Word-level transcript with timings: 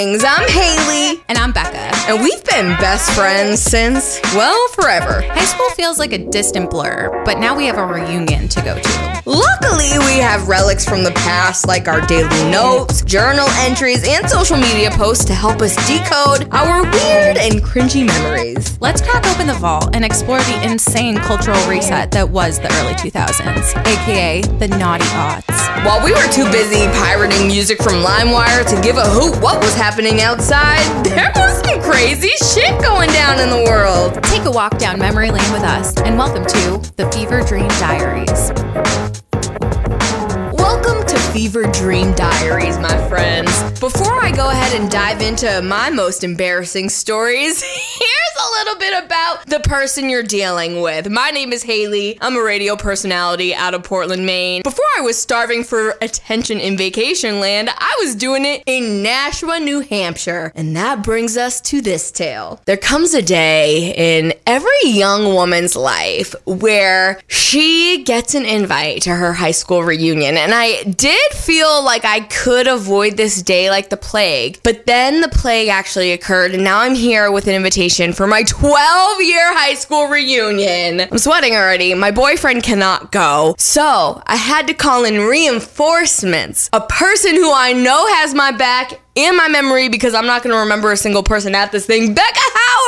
Greetings, 0.00 0.24
I'm 0.26 0.48
Hayley. 0.48 1.22
And 1.28 1.36
I'm 1.36 1.52
Becca. 1.52 1.94
And 2.08 2.22
we've 2.22 2.42
been 2.44 2.68
best 2.78 3.10
friends 3.12 3.60
since, 3.60 4.18
well, 4.34 4.68
forever. 4.68 5.20
High 5.20 5.44
school 5.44 5.68
feels 5.72 5.98
like 5.98 6.14
a 6.14 6.30
distant 6.30 6.70
blur, 6.70 7.22
but 7.26 7.38
now 7.38 7.54
we 7.54 7.66
have 7.66 7.76
a 7.76 7.84
reunion 7.84 8.48
to 8.48 8.62
go 8.62 8.80
to. 8.80 9.22
Luckily, 9.26 9.90
we 10.06 10.18
have 10.18 10.48
relics 10.48 10.88
from 10.88 11.04
the 11.04 11.10
past 11.10 11.68
like 11.68 11.86
our 11.86 12.00
daily 12.06 12.50
notes, 12.50 13.02
journal 13.02 13.46
entries, 13.58 14.02
and 14.08 14.26
social 14.30 14.56
media 14.56 14.90
posts 14.90 15.26
to 15.26 15.34
help 15.34 15.60
us 15.60 15.76
decode 15.86 16.48
our 16.50 16.82
weird 16.82 17.36
and 17.36 17.62
cringy 17.62 18.06
memories. 18.06 18.80
Let's 18.80 19.02
crack 19.02 19.26
open 19.26 19.48
the 19.48 19.54
vault 19.54 19.94
and 19.94 20.02
explore 20.02 20.38
the 20.38 20.62
insane 20.64 21.18
cultural 21.18 21.62
reset 21.68 22.10
that 22.12 22.26
was 22.26 22.58
the 22.58 22.72
early 22.80 22.94
2000s, 22.94 23.76
aka 23.86 24.40
the 24.40 24.68
naughty 24.68 25.04
aughts. 25.04 25.59
While 25.82 26.04
we 26.04 26.12
were 26.12 26.28
too 26.30 26.44
busy 26.52 26.86
pirating 26.98 27.46
music 27.46 27.82
from 27.82 28.02
LimeWire 28.02 28.68
to 28.68 28.82
give 28.82 28.98
a 28.98 29.08
hoot 29.08 29.40
what 29.42 29.62
was 29.62 29.74
happening 29.74 30.20
outside, 30.20 30.84
there 31.06 31.32
was 31.34 31.58
some 31.60 31.80
crazy 31.80 32.28
shit 32.52 32.78
going 32.82 33.08
down 33.08 33.40
in 33.40 33.48
the 33.48 33.64
world. 33.64 34.22
Take 34.24 34.44
a 34.44 34.50
walk 34.50 34.76
down 34.76 34.98
memory 34.98 35.30
lane 35.30 35.52
with 35.52 35.62
us, 35.62 35.96
and 36.02 36.18
welcome 36.18 36.44
to 36.44 36.92
the 36.96 37.10
Fever 37.12 37.40
Dream 37.42 37.68
Diaries. 37.80 38.52
Welcome 40.52 41.06
to 41.06 41.18
Fever 41.32 41.62
Dream 41.72 42.12
Diaries, 42.12 42.78
my 42.78 43.08
friends. 43.08 43.50
Before 43.80 44.20
I 44.20 44.32
go 44.32 44.50
ahead 44.50 44.78
and 44.78 44.90
dive 44.90 45.22
into 45.22 45.62
my 45.62 45.88
most 45.88 46.24
embarrassing 46.24 46.90
stories, 46.90 47.62
here's 47.62 48.29
a 48.40 48.52
little 48.58 48.78
bit 48.78 49.04
about 49.04 49.46
the 49.46 49.60
person 49.60 50.08
you're 50.08 50.22
dealing 50.22 50.80
with. 50.80 51.10
My 51.10 51.30
name 51.30 51.52
is 51.52 51.62
Hayley. 51.62 52.16
I'm 52.22 52.36
a 52.36 52.42
radio 52.42 52.74
personality 52.74 53.54
out 53.54 53.74
of 53.74 53.82
Portland, 53.82 54.24
Maine. 54.24 54.62
Before 54.62 54.86
I 54.96 55.02
was 55.02 55.20
starving 55.20 55.62
for 55.62 55.90
attention 56.00 56.58
in 56.58 56.78
vacation 56.78 57.38
land, 57.40 57.68
I 57.70 57.96
was 58.00 58.14
doing 58.14 58.46
it 58.46 58.62
in 58.64 59.02
Nashua, 59.02 59.60
New 59.60 59.80
Hampshire. 59.80 60.52
And 60.54 60.74
that 60.74 61.02
brings 61.02 61.36
us 61.36 61.60
to 61.62 61.82
this 61.82 62.10
tale. 62.10 62.62
There 62.64 62.78
comes 62.78 63.12
a 63.12 63.20
day 63.20 63.92
in 63.94 64.32
every 64.46 64.70
young 64.84 65.34
woman's 65.34 65.76
life 65.76 66.34
where 66.46 67.20
she 67.26 68.04
gets 68.04 68.34
an 68.34 68.46
invite 68.46 69.02
to 69.02 69.14
her 69.14 69.34
high 69.34 69.50
school 69.50 69.84
reunion. 69.84 70.38
And 70.38 70.52
I 70.54 70.84
did 70.84 71.32
feel 71.32 71.84
like 71.84 72.06
I 72.06 72.20
could 72.20 72.68
avoid 72.68 73.18
this 73.18 73.42
day 73.42 73.68
like 73.68 73.90
the 73.90 73.98
plague. 73.98 74.60
But 74.62 74.86
then 74.86 75.20
the 75.20 75.28
plague 75.28 75.68
actually 75.68 76.12
occurred, 76.12 76.54
and 76.54 76.64
now 76.64 76.80
I'm 76.80 76.94
here 76.94 77.30
with 77.30 77.46
an 77.46 77.54
invitation 77.54 78.14
for 78.14 78.29
my 78.30 78.44
12 78.44 79.22
year 79.22 79.52
high 79.54 79.74
school 79.74 80.06
reunion. 80.06 81.00
I'm 81.00 81.18
sweating 81.18 81.54
already. 81.54 81.92
My 81.94 82.12
boyfriend 82.12 82.62
cannot 82.62 83.10
go. 83.10 83.56
So 83.58 84.22
I 84.24 84.36
had 84.36 84.68
to 84.68 84.74
call 84.74 85.04
in 85.04 85.22
reinforcements. 85.22 86.70
A 86.72 86.80
person 86.80 87.34
who 87.34 87.52
I 87.52 87.72
know 87.72 88.06
has 88.14 88.32
my 88.32 88.52
back 88.52 89.00
in 89.16 89.36
my 89.36 89.48
memory 89.48 89.88
because 89.88 90.14
I'm 90.14 90.26
not 90.26 90.44
going 90.44 90.54
to 90.54 90.60
remember 90.60 90.92
a 90.92 90.96
single 90.96 91.24
person 91.24 91.56
at 91.56 91.72
this 91.72 91.86
thing. 91.86 92.14
Becca 92.14 92.40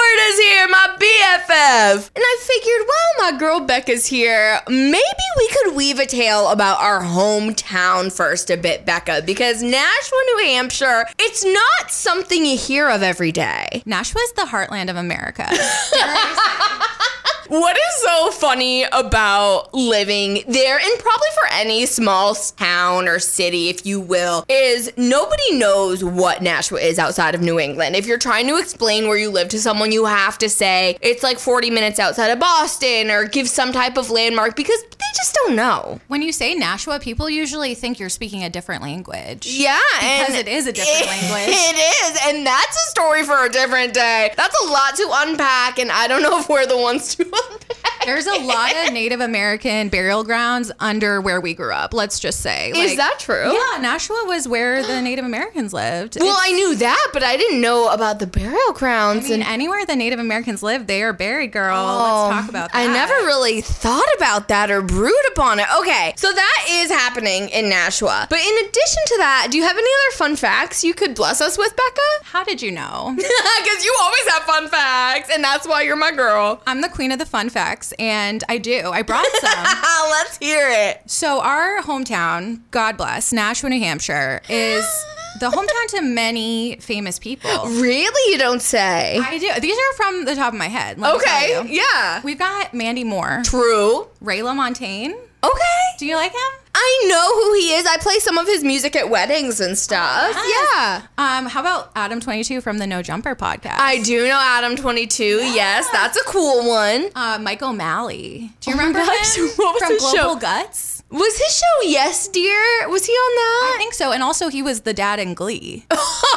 Howard 0.03 0.33
is 0.33 0.39
here, 0.39 0.69
my 0.69 0.97
BFF. 0.98 2.11
And 2.14 2.25
I 2.25 2.36
figured, 2.41 2.89
well, 2.89 3.31
my 3.31 3.39
girl 3.39 3.61
Becca's 3.61 4.06
here. 4.06 4.61
Maybe 4.69 5.03
we 5.36 5.48
could 5.48 5.77
weave 5.77 5.98
a 5.98 6.06
tale 6.06 6.48
about 6.48 6.81
our 6.81 7.03
hometown 7.03 8.12
first 8.12 8.50
a 8.50 8.56
bit, 8.56 8.84
Becca, 8.84 9.22
because 9.25 9.62
Nashua, 9.62 10.19
New 10.27 10.44
Hampshire, 10.47 11.06
it's 11.19 11.44
not 11.44 11.91
something 11.91 12.44
you 12.44 12.59
hear 12.59 12.89
of 12.89 13.03
every 13.03 13.33
day. 13.33 13.83
Nashua 13.86 14.20
is 14.22 14.33
the 14.33 14.42
heartland 14.42 14.91
of 14.91 14.97
America. 14.97 15.48
What 17.53 17.77
is 17.77 18.03
so 18.03 18.31
funny 18.31 18.84
about 18.84 19.75
living 19.75 20.42
there, 20.48 20.78
and 20.78 20.98
probably 20.98 21.28
for 21.34 21.48
any 21.50 21.84
small 21.84 22.34
town 22.34 23.06
or 23.06 23.19
city, 23.19 23.69
if 23.69 23.84
you 23.84 24.00
will, 24.00 24.47
is 24.48 24.91
nobody 24.97 25.59
knows 25.59 26.03
what 26.03 26.41
Nashua 26.41 26.81
is 26.81 26.98
outside 26.98 27.34
of 27.34 27.42
New 27.42 27.61
England. 27.61 27.94
If 27.94 28.06
you're 28.06 28.17
trying 28.17 28.47
to 28.47 28.56
explain 28.56 29.06
where 29.06 29.19
you 29.19 29.28
live 29.28 29.50
to 29.50 29.61
someone, 29.61 29.93
you 29.93 30.06
have 30.06 30.38
to 30.38 30.49
say 30.49 30.97
it's 31.03 31.22
like 31.22 31.38
40 31.38 31.69
minutes 31.69 31.99
outside 31.99 32.28
of 32.28 32.41
Boston 32.41 33.10
or 33.10 33.26
give 33.26 33.47
some 33.50 33.71
type 33.71 33.99
of 33.99 34.09
landmark 34.09 34.56
because 34.56 34.82
just 35.15 35.34
don't 35.34 35.56
know. 35.56 36.00
when 36.09 36.23
you 36.23 36.33
say 36.33 36.55
Nashua, 36.55 36.99
people 37.00 37.28
usually 37.28 37.75
think 37.75 37.99
you're 37.99 38.09
speaking 38.09 38.45
a 38.45 38.50
different 38.50 38.83
language. 38.83 39.47
Yeah, 39.47 39.78
Because 40.00 40.34
it 40.34 40.49
is 40.49 40.67
a 40.67 40.73
different 40.73 41.06
language. 41.06 41.55
It 41.56 41.77
is, 41.78 42.21
and 42.28 42.47
that's 42.47 42.77
a 42.77 42.91
story 42.91 43.23
for 43.25 43.45
a 43.45 43.49
different 43.49 43.95
day. 43.95 44.33
That's 44.37 44.56
a 44.62 44.67
lot 44.69 44.97
to 44.97 45.09
unpack, 45.12 45.78
and 45.78 45.91
I 45.93 46.06
don't 46.09 46.23
know 46.23 46.39
if 46.39 46.49
we're 46.49 46.67
the 46.67 46.77
ones 46.78 47.15
to 47.17 47.23
unpack. 47.25 47.91
There's 48.04 48.26
a 48.26 48.38
lot 48.40 48.72
of 48.86 48.92
Native 48.92 49.20
American 49.20 49.88
burial 49.88 50.24
grounds 50.24 50.72
under 50.80 51.20
where 51.20 51.40
we 51.40 51.54
grew 51.54 51.72
up, 51.72 51.94
let's 51.94 52.18
just 52.18 52.40
say. 52.40 52.70
Is 52.70 52.90
Like, 52.90 52.96
that 52.98 53.18
true? 53.18 53.52
Yeah, 53.52 53.80
Nashua 53.80 54.24
was 54.26 54.48
where 54.48 54.82
the 54.82 55.00
Native 55.02 55.24
Americans 55.24 55.72
lived. 55.72 56.16
Well, 56.20 56.28
It's- 56.30 56.42
I 56.48 56.52
knew 56.52 56.74
that, 56.76 57.08
but 57.12 57.22
I 57.22 57.36
didn't 57.36 57.60
know 57.60 57.88
about 57.92 58.18
the 58.18 58.26
burial 58.26 58.72
grounds. 58.74 59.26
I 59.26 59.30
mean, 59.30 59.40
and 59.42 59.50
anywhere 59.50 59.84
the 59.86 59.96
Native 59.96 60.18
Americans 60.18 60.62
live, 60.62 60.86
they 60.86 61.02
are 61.02 61.12
buried, 61.12 61.52
girl. 61.52 61.76
Let's 61.84 62.08
oh, 62.10 62.30
talk 62.40 62.48
about 62.48 62.72
that. 62.72 62.78
I 62.78 62.86
never 62.86 63.14
really 63.26 63.60
thought 63.60 64.08
about 64.16 64.48
that 64.48 64.70
or 64.70 64.82
brood 64.82 65.12
upon 65.32 65.60
it. 65.60 65.66
Okay, 65.80 66.14
so 66.16 66.32
that 66.32 66.66
is 66.69 66.90
happening 66.90 67.48
in 67.50 67.69
Nashua. 67.69 68.26
But 68.28 68.40
in 68.40 68.58
addition 68.66 69.02
to 69.06 69.16
that, 69.19 69.48
do 69.50 69.56
you 69.58 69.64
have 69.64 69.76
any 69.76 69.90
other 70.08 70.16
fun 70.16 70.36
facts 70.36 70.82
you 70.84 70.94
could 70.94 71.14
bless 71.14 71.40
us 71.40 71.56
with, 71.58 71.74
Becca? 71.76 72.00
How 72.24 72.44
did 72.44 72.60
you 72.62 72.70
know? 72.70 73.14
Because 73.16 73.84
you 73.84 73.96
always 74.00 74.28
have 74.28 74.42
fun 74.44 74.69
facts, 74.69 75.30
and 75.32 75.42
that's 75.42 75.66
why 75.66 75.82
you're 75.82 75.96
my 75.96 76.10
girl. 76.12 76.62
I'm 76.66 76.80
the 76.80 76.88
queen 76.88 77.12
of 77.12 77.19
the 77.19 77.26
fun 77.26 77.48
facts, 77.50 77.91
and 77.98 78.42
I 78.48 78.58
do. 78.58 78.91
I 78.92 79.03
brought 79.03 79.26
some. 79.41 79.64
Let's 80.10 80.38
hear 80.38 80.69
it. 80.70 81.03
so, 81.10 81.41
our 81.41 81.80
hometown, 81.82 82.60
God 82.70 82.97
bless, 82.97 83.32
Nashua, 83.32 83.70
New 83.70 83.80
Hampshire, 83.80 84.41
is 84.48 84.84
the 85.41 85.47
hometown 85.47 85.86
to 85.97 86.02
many 86.02 86.76
famous 86.81 87.19
people. 87.19 87.50
Really? 87.66 88.32
You 88.32 88.38
don't 88.38 88.62
say. 88.62 89.19
I 89.19 89.38
do. 89.38 89.50
These 89.60 89.76
are 89.76 89.92
from 89.97 90.25
the 90.25 90.34
top 90.34 90.52
of 90.52 90.58
my 90.58 90.69
head. 90.69 90.98
let 90.98 91.14
me 91.14 91.20
tell 91.25 91.36
okay, 91.36 91.69
you. 91.72 91.81
yeah. 91.81 92.20
We've 92.22 92.38
got 92.38 92.75
Mandy 92.75 93.04
Moore, 93.04 93.42
True. 93.44 94.08
Ray 94.20 94.41
LaMontagne. 94.41 95.14
Okay. 95.44 95.82
Do 95.98 96.06
you 96.06 96.16
like 96.16 96.32
him? 96.32 96.62
I 96.84 97.04
know 97.09 97.34
who 97.34 97.54
he 97.54 97.75
is. 97.75 97.87
I 97.87 97.97
play 97.98 98.19
some 98.19 98.38
of 98.38 98.47
his 98.47 98.65
music 98.65 98.97
at 98.97 99.09
weddings 99.09 99.60
and 99.60 99.78
stuff. 99.78 100.32
Yes. 100.34 100.69
Yeah. 100.75 101.03
Um, 101.16 101.47
how 101.47 101.60
about 101.60 101.93
Adam 101.94 102.19
22 102.20 102.60
from 102.60 102.78
the 102.78 102.87
No 102.87 103.03
Jumper 103.03 103.37
podcast? 103.37 103.78
I 103.78 104.03
do 104.03 104.26
know 104.26 104.38
Adam 104.41 104.75
22. 104.76 105.22
Yes, 105.25 105.88
that's 105.91 106.16
a 106.20 106.25
cool 106.25 106.69
one. 106.69 107.09
Uh, 107.15 107.38
Mike 107.41 107.62
O'Malley. 107.62 108.50
Do 108.60 108.70
you 108.70 108.76
Oh 108.76 108.78
remember 108.78 108.98
gosh, 108.98 109.37
him? 109.37 109.47
what 109.56 109.75
was 109.75 109.82
from 109.82 109.98
Global 109.98 110.16
show? 110.34 110.41
Guts? 110.41 111.03
Was 111.10 111.38
his 111.38 111.56
show 111.59 111.88
Yes 111.88 112.26
Dear? 112.28 112.88
Was 112.88 113.04
he 113.06 113.12
on 113.12 113.34
that? 113.37 113.72
I 113.75 113.78
think 113.78 113.94
so. 113.94 114.12
And 114.12 114.22
also, 114.22 114.49
he 114.49 114.62
was 114.62 114.81
the 114.81 114.94
dad 114.94 115.19
in 115.20 115.34
Glee. 115.34 115.84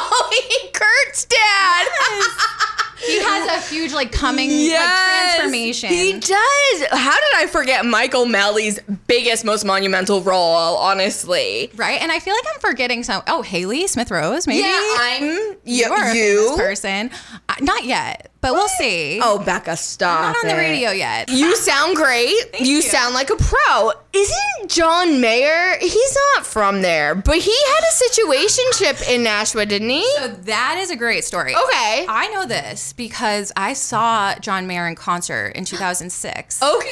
Oh, 0.08 0.30
he 0.48 0.68
Kurt's 0.72 1.24
dad. 1.24 1.88
He 3.04 3.20
has 3.22 3.48
a 3.48 3.74
huge, 3.74 3.92
like, 3.92 4.12
coming 4.12 4.48
like, 4.50 4.78
transformation. 4.78 5.90
He 5.90 6.12
does. 6.12 6.86
How 6.90 7.14
did 7.14 7.34
I 7.36 7.46
forget 7.50 7.84
Mike 7.84 8.14
O'Malley's 8.14 8.78
biggest, 9.06 9.44
most 9.44 9.64
monumental 9.64 10.22
role? 10.22 10.76
Honestly. 10.76 11.70
right? 11.76 12.00
And 12.00 12.10
I 12.10 12.18
feel 12.20 12.34
like 12.34 12.44
I'm 12.54 12.60
forgetting 12.60 13.02
some. 13.02 13.22
Oh, 13.26 13.42
Hayley 13.42 13.86
Smith 13.86 14.10
Rose, 14.10 14.46
maybe? 14.46 14.60
Yeah, 14.60 14.80
I'm 14.98 15.56
You're 15.64 15.94
a 15.94 16.14
you. 16.14 16.44
famous 16.54 16.56
person. 16.56 17.10
Uh, 17.48 17.54
not 17.60 17.84
yet, 17.84 18.30
but 18.46 18.54
we'll 18.54 18.68
see. 18.68 19.18
Oh, 19.20 19.40
Becca, 19.40 19.76
stop. 19.76 20.20
not 20.20 20.44
on 20.44 20.48
the 20.48 20.54
radio 20.54 20.92
yet. 20.92 21.28
You 21.28 21.56
sound 21.56 21.96
great. 21.96 22.32
you, 22.60 22.76
you. 22.76 22.82
sound 22.82 23.12
like 23.12 23.28
a 23.28 23.34
pro. 23.34 23.90
Isn't 24.12 24.70
John 24.70 25.20
Mayer? 25.20 25.76
He's 25.80 26.16
not 26.36 26.46
from 26.46 26.80
there, 26.80 27.16
but 27.16 27.38
he 27.38 27.50
had 27.50 27.80
a 27.80 27.92
situationship 28.04 29.12
in 29.12 29.24
Nashua, 29.24 29.66
didn't 29.66 29.88
he? 29.88 30.08
So 30.18 30.28
that 30.28 30.76
is 30.78 30.92
a 30.92 30.96
great 30.96 31.24
story. 31.24 31.56
Okay. 31.56 32.06
I 32.08 32.30
know 32.32 32.46
this 32.46 32.92
because 32.92 33.50
I 33.56 33.72
saw 33.72 34.36
John 34.36 34.68
Mayer 34.68 34.86
in 34.86 34.94
concert 34.94 35.48
in 35.56 35.64
2006. 35.64 36.62
Okay. 36.62 36.90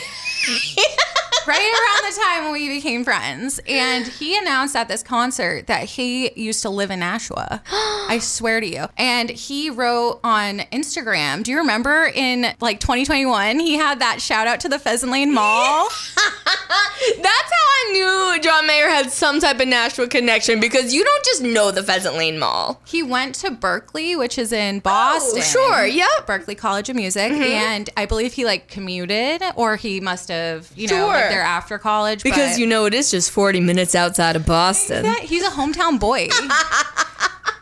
right 1.47 1.59
around 1.59 2.12
the 2.12 2.21
time 2.21 2.44
when 2.44 2.53
we 2.53 2.69
became 2.69 3.05
friends. 3.05 3.60
And 3.69 4.06
he 4.06 4.37
announced 4.38 4.77
at 4.77 4.89
this 4.89 5.03
concert 5.03 5.66
that 5.66 5.84
he 5.84 6.33
used 6.41 6.63
to 6.63 6.71
live 6.71 6.91
in 6.91 7.01
Nashua. 7.01 7.63
I 7.71 8.18
swear 8.21 8.60
to 8.60 8.66
you. 8.66 8.86
And 8.97 9.30
he 9.30 9.71
wrote 9.71 10.21
on 10.24 10.60
Instagram, 10.72 11.42
do 11.42 11.51
you 11.51 11.59
remember 11.59 12.10
in 12.15 12.47
like 12.60 12.80
2021, 12.80 13.59
he 13.60 13.74
had 13.74 14.01
that 14.01 14.21
shout 14.21 14.47
out 14.47 14.60
to 14.60 14.68
the 14.68 14.78
Pheasant 14.78 15.10
Lane 15.13 15.33
Mall? 15.33 15.89
That's 17.16 17.51
how 17.51 17.66
I 17.66 17.91
knew 17.92 18.42
John 18.42 18.66
Mayer 18.66 18.89
had 18.89 19.10
some 19.10 19.41
type 19.41 19.60
of 19.60 19.68
Nashua 19.68 20.09
connection 20.09 20.60
because 20.60 20.95
you 20.95 21.04
don't 21.04 21.24
just 21.24 21.42
know 21.42 21.71
the 21.71 21.83
Pheasant 21.83 22.16
Lane 22.16 22.39
Mall. 22.39 22.80
He 22.86 23.03
went 23.03 23.34
to 23.36 23.51
Berklee, 23.51 24.18
which 24.18 24.39
is 24.39 24.53
in 24.53 24.80
Boston. 24.80 25.41
Oh, 25.41 25.42
sure, 25.42 25.86
yep. 25.86 26.09
Mm-hmm. 26.09 26.30
Berklee 26.30 26.57
College 26.59 26.89
of 26.89 26.97
Music. 26.97 27.33
And 27.33 27.91
I 27.97 28.07
believe 28.07 28.33
he 28.33 28.45
like 28.45 28.68
commuted 28.68 29.42
or 29.57 29.77
he 29.77 30.01
must 30.01 30.28
have, 30.28 30.71
you 30.77 30.89
know, 30.89 30.95
Sure. 30.95 31.07
like 31.09 31.30
there 31.34 31.42
after 31.42 31.78
college. 31.78 32.22
Because 32.22 32.53
but- 32.53 32.60
you 32.60 32.66
know 32.66 32.86
it 32.86 32.95
is 32.95 33.10
just 33.10 33.31
40 33.31 33.60
minutes 33.60 33.95
outside 33.95 34.36
of 34.36 34.47
Boston. 34.47 35.04
Yeah, 35.04 35.16
he's 35.21 35.42
a 35.45 35.51
hometown 35.51 35.98
boy. 36.01 36.28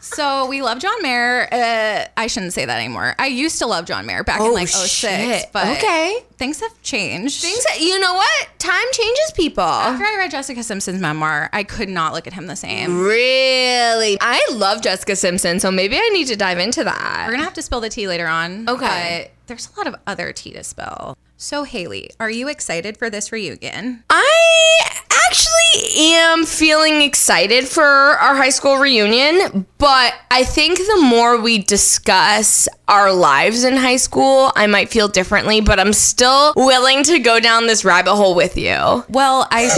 So 0.04 0.46
we 0.46 0.60
love 0.60 0.78
John 0.78 1.00
Mayer. 1.00 1.48
Uh, 1.50 2.04
I 2.18 2.26
shouldn't 2.26 2.52
say 2.52 2.66
that 2.66 2.76
anymore. 2.78 3.14
I 3.18 3.28
used 3.28 3.58
to 3.60 3.66
love 3.66 3.86
John 3.86 4.04
Mayer 4.04 4.22
back 4.22 4.40
in 4.40 4.46
Oh, 4.46 4.52
like 4.52 4.68
06. 4.68 4.90
shit. 4.90 5.46
But 5.52 5.78
Okay. 5.78 6.18
things 6.36 6.60
have 6.60 6.82
changed. 6.82 7.40
Things 7.40 7.64
you 7.80 7.98
know 7.98 8.12
what? 8.12 8.48
Time 8.58 8.84
changes 8.92 9.32
people. 9.34 9.62
After 9.62 10.04
I 10.04 10.16
read 10.18 10.30
Jessica 10.30 10.62
Simpson's 10.62 11.00
memoir, 11.00 11.48
I 11.54 11.62
could 11.62 11.88
not 11.88 12.12
look 12.12 12.26
at 12.26 12.34
him 12.34 12.46
the 12.46 12.56
same. 12.56 13.00
Really? 13.02 14.18
I 14.20 14.44
love 14.52 14.82
Jessica 14.82 15.16
Simpson, 15.16 15.60
so 15.60 15.70
maybe 15.70 15.96
I 15.96 16.06
need 16.12 16.26
to 16.26 16.36
dive 16.36 16.58
into 16.58 16.84
that. 16.84 17.24
We're 17.26 17.32
gonna 17.32 17.44
have 17.44 17.54
to 17.54 17.62
spill 17.62 17.80
the 17.80 17.88
tea 17.88 18.06
later 18.06 18.26
on. 18.26 18.68
Okay. 18.68 19.30
But 19.30 19.46
there's 19.46 19.70
a 19.74 19.78
lot 19.78 19.86
of 19.86 19.94
other 20.06 20.32
tea 20.34 20.50
to 20.52 20.64
spill. 20.64 21.16
So 21.42 21.64
Hayley, 21.64 22.08
are 22.20 22.30
you 22.30 22.46
excited 22.46 22.96
for 22.96 23.10
this 23.10 23.32
reunion? 23.32 24.04
I 24.08 24.80
actually 25.26 26.12
am 26.14 26.46
feeling 26.46 27.02
excited 27.02 27.66
for 27.66 27.82
our 27.82 28.36
high 28.36 28.50
school 28.50 28.76
reunion, 28.76 29.66
but 29.76 30.14
I 30.30 30.44
think 30.44 30.78
the 30.78 31.00
more 31.02 31.40
we 31.40 31.58
discuss 31.58 32.68
our 32.86 33.12
lives 33.12 33.64
in 33.64 33.76
high 33.76 33.96
school, 33.96 34.52
I 34.54 34.68
might 34.68 34.90
feel 34.90 35.08
differently, 35.08 35.60
but 35.60 35.80
I'm 35.80 35.92
still 35.92 36.52
willing 36.54 37.02
to 37.02 37.18
go 37.18 37.40
down 37.40 37.66
this 37.66 37.84
rabbit 37.84 38.14
hole 38.14 38.36
with 38.36 38.56
you. 38.56 39.04
Well, 39.08 39.48
I 39.50 39.68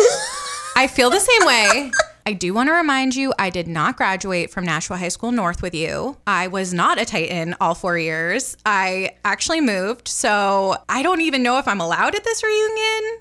I 0.77 0.87
feel 0.87 1.09
the 1.09 1.19
same 1.19 1.47
way. 1.47 1.93
I 2.27 2.33
do 2.33 2.55
want 2.55 2.69
to 2.69 2.73
remind 2.73 3.15
you 3.15 3.35
I 3.39 3.51
did 3.51 3.69
not 3.69 3.99
graduate 3.99 4.51
from 4.51 4.65
Nashua 4.65 4.97
High 4.97 5.09
School 5.09 5.31
North 5.31 5.61
with 5.61 5.75
you. 5.75 6.17
I 6.27 6.47
was 6.47 6.73
not 6.73 6.99
a 6.99 7.05
Titan 7.05 7.55
all 7.61 7.75
4 7.75 7.99
years. 7.99 8.57
I 8.65 9.17
actually 9.27 9.61
moved, 9.61 10.09
so 10.09 10.77
I 10.89 11.03
don't 11.03 11.21
even 11.21 11.43
know 11.43 11.59
if 11.59 11.69
I'm 11.69 11.83
allowed 11.83 12.15
at 12.15 12.25
this 12.25 12.43
reunion. 12.43 13.19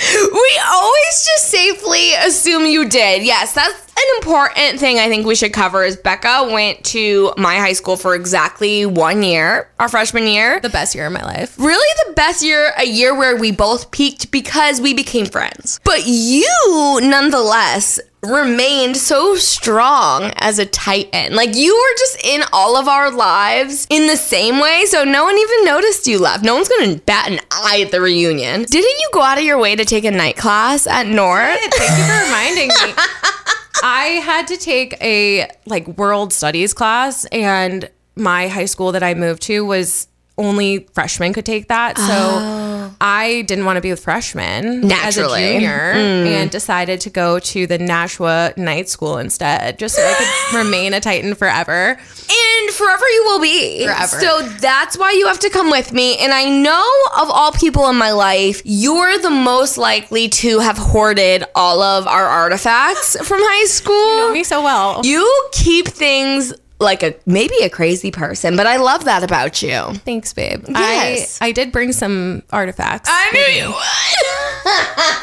We 0.00 0.60
always 0.64 1.26
just 1.26 1.48
safely 1.48 2.14
assume 2.14 2.64
you 2.66 2.88
did. 2.88 3.24
Yes, 3.24 3.52
that's 3.52 3.87
an 3.98 4.16
important 4.18 4.80
thing 4.80 4.98
I 4.98 5.08
think 5.08 5.26
we 5.26 5.34
should 5.34 5.52
cover 5.52 5.84
is 5.84 5.96
Becca 5.96 6.48
went 6.52 6.84
to 6.86 7.32
my 7.36 7.56
high 7.56 7.72
school 7.72 7.96
for 7.96 8.14
exactly 8.14 8.86
one 8.86 9.22
year, 9.22 9.68
our 9.78 9.88
freshman 9.88 10.26
year. 10.26 10.60
The 10.60 10.68
best 10.68 10.94
year 10.94 11.06
of 11.06 11.12
my 11.12 11.22
life. 11.22 11.58
really 11.58 11.94
the 12.06 12.12
best 12.14 12.42
year, 12.42 12.72
a 12.76 12.84
year 12.86 13.14
where 13.14 13.36
we 13.36 13.50
both 13.52 13.90
peaked 13.90 14.30
because 14.30 14.80
we 14.80 14.94
became 14.94 15.26
friends. 15.26 15.80
But 15.84 16.06
you, 16.06 17.00
nonetheless, 17.02 18.00
remained 18.22 18.96
so 18.96 19.36
strong 19.36 20.32
as 20.36 20.58
a 20.58 20.66
Titan. 20.66 21.34
Like 21.34 21.54
you 21.54 21.74
were 21.74 21.98
just 21.98 22.24
in 22.26 22.42
all 22.52 22.76
of 22.76 22.88
our 22.88 23.10
lives 23.10 23.86
in 23.90 24.06
the 24.06 24.16
same 24.16 24.60
way, 24.60 24.84
so 24.86 25.04
no 25.04 25.24
one 25.24 25.38
even 25.38 25.64
noticed 25.64 26.06
you 26.06 26.18
left. 26.18 26.44
No 26.44 26.54
one's 26.54 26.68
gonna 26.68 26.96
bat 26.96 27.30
an 27.30 27.40
eye 27.50 27.82
at 27.84 27.90
the 27.92 28.00
reunion. 28.00 28.62
Didn't 28.62 28.98
you 29.00 29.10
go 29.12 29.22
out 29.22 29.38
of 29.38 29.44
your 29.44 29.58
way 29.58 29.76
to 29.76 29.84
take 29.84 30.04
a 30.04 30.10
night 30.10 30.36
class 30.36 30.86
at 30.86 31.06
North? 31.06 31.58
Thank 31.74 31.98
you 31.98 32.04
for 32.04 32.24
reminding 32.24 32.68
me. 32.68 33.02
I 33.82 34.20
had 34.24 34.46
to 34.48 34.56
take 34.56 35.00
a 35.02 35.48
like 35.66 35.86
world 35.88 36.32
studies 36.32 36.74
class 36.74 37.24
and 37.26 37.90
my 38.16 38.48
high 38.48 38.64
school 38.64 38.92
that 38.92 39.02
I 39.02 39.14
moved 39.14 39.42
to 39.42 39.64
was 39.64 40.08
only 40.38 40.86
freshmen 40.94 41.32
could 41.32 41.44
take 41.44 41.68
that. 41.68 41.98
So 41.98 42.04
oh. 42.06 42.94
I 43.00 43.42
didn't 43.42 43.64
want 43.64 43.76
to 43.76 43.80
be 43.80 43.90
with 43.90 44.00
freshmen 44.00 44.82
Naturally. 44.82 45.42
as 45.42 45.50
a 45.50 45.52
junior 45.52 45.94
mm. 45.94 46.26
and 46.26 46.50
decided 46.50 47.00
to 47.02 47.10
go 47.10 47.38
to 47.40 47.66
the 47.66 47.78
Nashua 47.78 48.54
night 48.56 48.88
school 48.88 49.18
instead 49.18 49.78
just 49.78 49.96
so 49.96 50.02
I 50.02 50.14
could 50.14 50.58
remain 50.64 50.94
a 50.94 51.00
Titan 51.00 51.34
forever. 51.34 51.90
And 51.90 52.70
forever 52.70 53.08
you 53.08 53.24
will 53.26 53.40
be. 53.40 53.84
Forever. 53.84 54.20
So 54.20 54.42
that's 54.60 54.96
why 54.96 55.12
you 55.12 55.26
have 55.26 55.40
to 55.40 55.50
come 55.50 55.70
with 55.70 55.92
me. 55.92 56.16
And 56.18 56.32
I 56.32 56.48
know 56.48 56.88
of 57.20 57.30
all 57.30 57.52
people 57.52 57.88
in 57.88 57.96
my 57.96 58.12
life, 58.12 58.62
you're 58.64 59.18
the 59.18 59.30
most 59.30 59.78
likely 59.78 60.28
to 60.28 60.60
have 60.60 60.78
hoarded 60.78 61.44
all 61.54 61.82
of 61.82 62.06
our 62.06 62.26
artifacts 62.26 63.16
from 63.26 63.40
high 63.40 63.66
school. 63.66 63.94
You 63.94 64.16
know 64.28 64.32
me 64.32 64.44
so 64.44 64.62
well. 64.62 65.04
You 65.04 65.48
keep 65.52 65.88
things 65.88 66.52
like 66.80 67.02
a 67.02 67.14
maybe 67.26 67.56
a 67.62 67.68
crazy 67.70 68.10
person, 68.10 68.56
but 68.56 68.66
I 68.66 68.76
love 68.76 69.04
that 69.06 69.22
about 69.24 69.62
you. 69.62 69.94
Thanks, 70.04 70.32
babe. 70.32 70.64
Yes. 70.68 71.38
I, 71.40 71.46
I 71.46 71.52
did 71.52 71.72
bring 71.72 71.92
some 71.92 72.42
artifacts. 72.50 73.08
I 73.12 73.30
knew 73.32 73.60
you 73.62 73.68
would. 73.68 73.78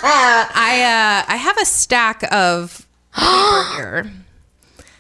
I 0.04 1.24
uh 1.28 1.32
I 1.32 1.36
have 1.38 1.58
a 1.58 1.66
stack 1.66 2.24
of 2.34 2.86
paper 3.16 3.76
here. 3.76 4.12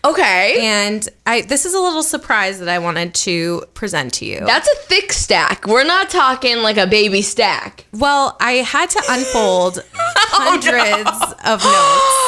okay. 0.06 0.58
And 0.62 1.08
I 1.26 1.42
this 1.42 1.66
is 1.66 1.74
a 1.74 1.80
little 1.80 2.04
surprise 2.04 2.60
that 2.60 2.70
I 2.70 2.80
wanted 2.80 3.14
to 3.16 3.64
present 3.74 4.14
to 4.16 4.26
you. 4.26 4.40
That's 4.46 4.68
a 4.70 4.76
thick 4.88 5.12
stack. 5.12 5.66
We're 5.68 5.84
not 5.84 6.10
talking 6.10 6.58
like 6.62 6.78
a 6.78 6.88
baby 6.88 7.22
stack. 7.22 7.86
well, 7.92 8.38
I 8.40 8.54
had 8.54 8.90
to 8.92 9.04
unfold 9.10 9.84
Oh, 10.28 10.42
hundreds 10.42 11.10
of 11.46 11.64
notes. 11.64 12.25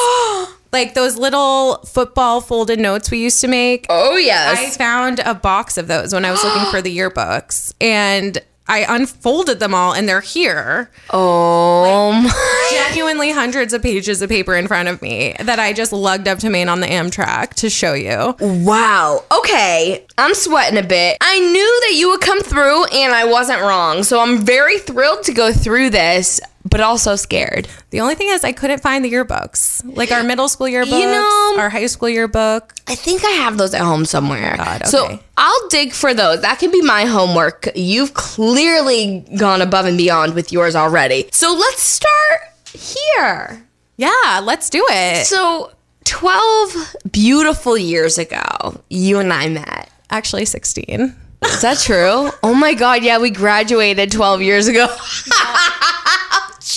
Like 0.71 0.93
those 0.93 1.17
little 1.17 1.77
football 1.85 2.41
folded 2.41 2.79
notes 2.79 3.09
we 3.11 3.19
used 3.19 3.41
to 3.41 3.47
make. 3.47 3.85
Oh 3.89 4.17
yes. 4.17 4.57
I 4.57 4.69
found 4.77 5.19
a 5.19 5.33
box 5.33 5.77
of 5.77 5.87
those 5.87 6.13
when 6.13 6.25
I 6.25 6.31
was 6.31 6.43
looking 6.43 6.65
for 6.71 6.81
the 6.81 6.95
yearbooks 6.95 7.73
and 7.81 8.37
I 8.69 8.79
unfolded 8.95 9.59
them 9.61 9.73
all 9.73 9.93
and 9.93 10.09
they're 10.09 10.19
here. 10.19 10.91
oh 11.11 12.11
my. 12.11 12.67
Genuinely 12.69 13.31
hundreds 13.31 13.71
of 13.71 13.81
pages 13.81 14.21
of 14.21 14.27
paper 14.29 14.55
in 14.55 14.67
front 14.67 14.89
of 14.89 15.01
me 15.01 15.35
that 15.39 15.57
I 15.57 15.71
just 15.71 15.93
lugged 15.93 16.27
up 16.27 16.39
to 16.39 16.49
Maine 16.49 16.67
on 16.67 16.81
the 16.81 16.87
Amtrak 16.87 17.53
to 17.55 17.69
show 17.69 17.93
you. 17.93 18.35
Wow. 18.41 19.23
Okay. 19.39 20.05
I'm 20.17 20.33
sweating 20.35 20.77
a 20.77 20.83
bit. 20.85 21.17
I 21.21 21.39
knew 21.39 21.79
that 21.87 21.93
you 21.95 22.09
would 22.09 22.19
come 22.19 22.41
through 22.41 22.83
and 22.87 23.13
I 23.13 23.23
wasn't 23.23 23.61
wrong. 23.61 24.03
So 24.03 24.19
I'm 24.19 24.39
very 24.39 24.79
thrilled 24.79 25.23
to 25.23 25.33
go 25.33 25.53
through 25.53 25.91
this, 25.91 26.41
but 26.69 26.81
also 26.81 27.15
scared. 27.15 27.67
The 27.91 27.99
only 28.01 28.15
thing 28.15 28.29
is 28.29 28.43
I 28.43 28.51
couldn't 28.51 28.81
find 28.81 29.03
the 29.05 29.11
yearbooks. 29.11 29.81
Like 29.95 30.11
our 30.11 30.23
middle 30.23 30.47
school 30.49 30.67
yearbooks, 30.67 30.89
know- 30.89 31.55
our 31.57 31.69
high 31.69 31.85
school 31.87 32.09
yearbook. 32.09 32.73
I 32.87 32.95
think 32.95 33.23
I 33.25 33.31
have 33.31 33.57
those 33.57 33.73
at 33.73 33.81
home 33.81 34.05
somewhere. 34.05 34.53
Oh, 34.53 34.57
god, 34.57 34.87
So. 34.87 35.19
I'll 35.37 35.67
dig 35.69 35.93
for 35.93 36.13
those. 36.13 36.41
That 36.41 36.57
can 36.59 36.71
be 36.71 36.81
my 36.81 37.05
homework. 37.05 37.67
You've 37.75 38.13
clearly 38.15 39.23
gone 39.37 39.61
above 39.61 39.85
and 39.85 39.97
beyond 39.97 40.33
with 40.33 40.51
yours 40.51 40.75
already. 40.75 41.29
So 41.31 41.53
let's 41.53 41.81
start 41.81 42.41
here. 42.73 43.63
Yeah, 43.97 44.41
let's 44.43 44.69
do 44.69 44.83
it. 44.89 45.25
So 45.27 45.71
12 46.05 46.95
beautiful 47.11 47.77
years 47.77 48.17
ago, 48.17 48.81
you 48.89 49.19
and 49.19 49.31
I 49.33 49.49
met. 49.49 49.89
Actually 50.09 50.45
16. 50.45 51.15
Is 51.45 51.61
that 51.61 51.77
true? 51.79 52.31
Oh 52.43 52.53
my 52.55 52.73
god, 52.73 53.03
yeah, 53.03 53.19
we 53.19 53.29
graduated 53.29 54.11
12 54.11 54.41
years 54.41 54.67
ago. 54.67 54.87
Jeez, 54.87 55.29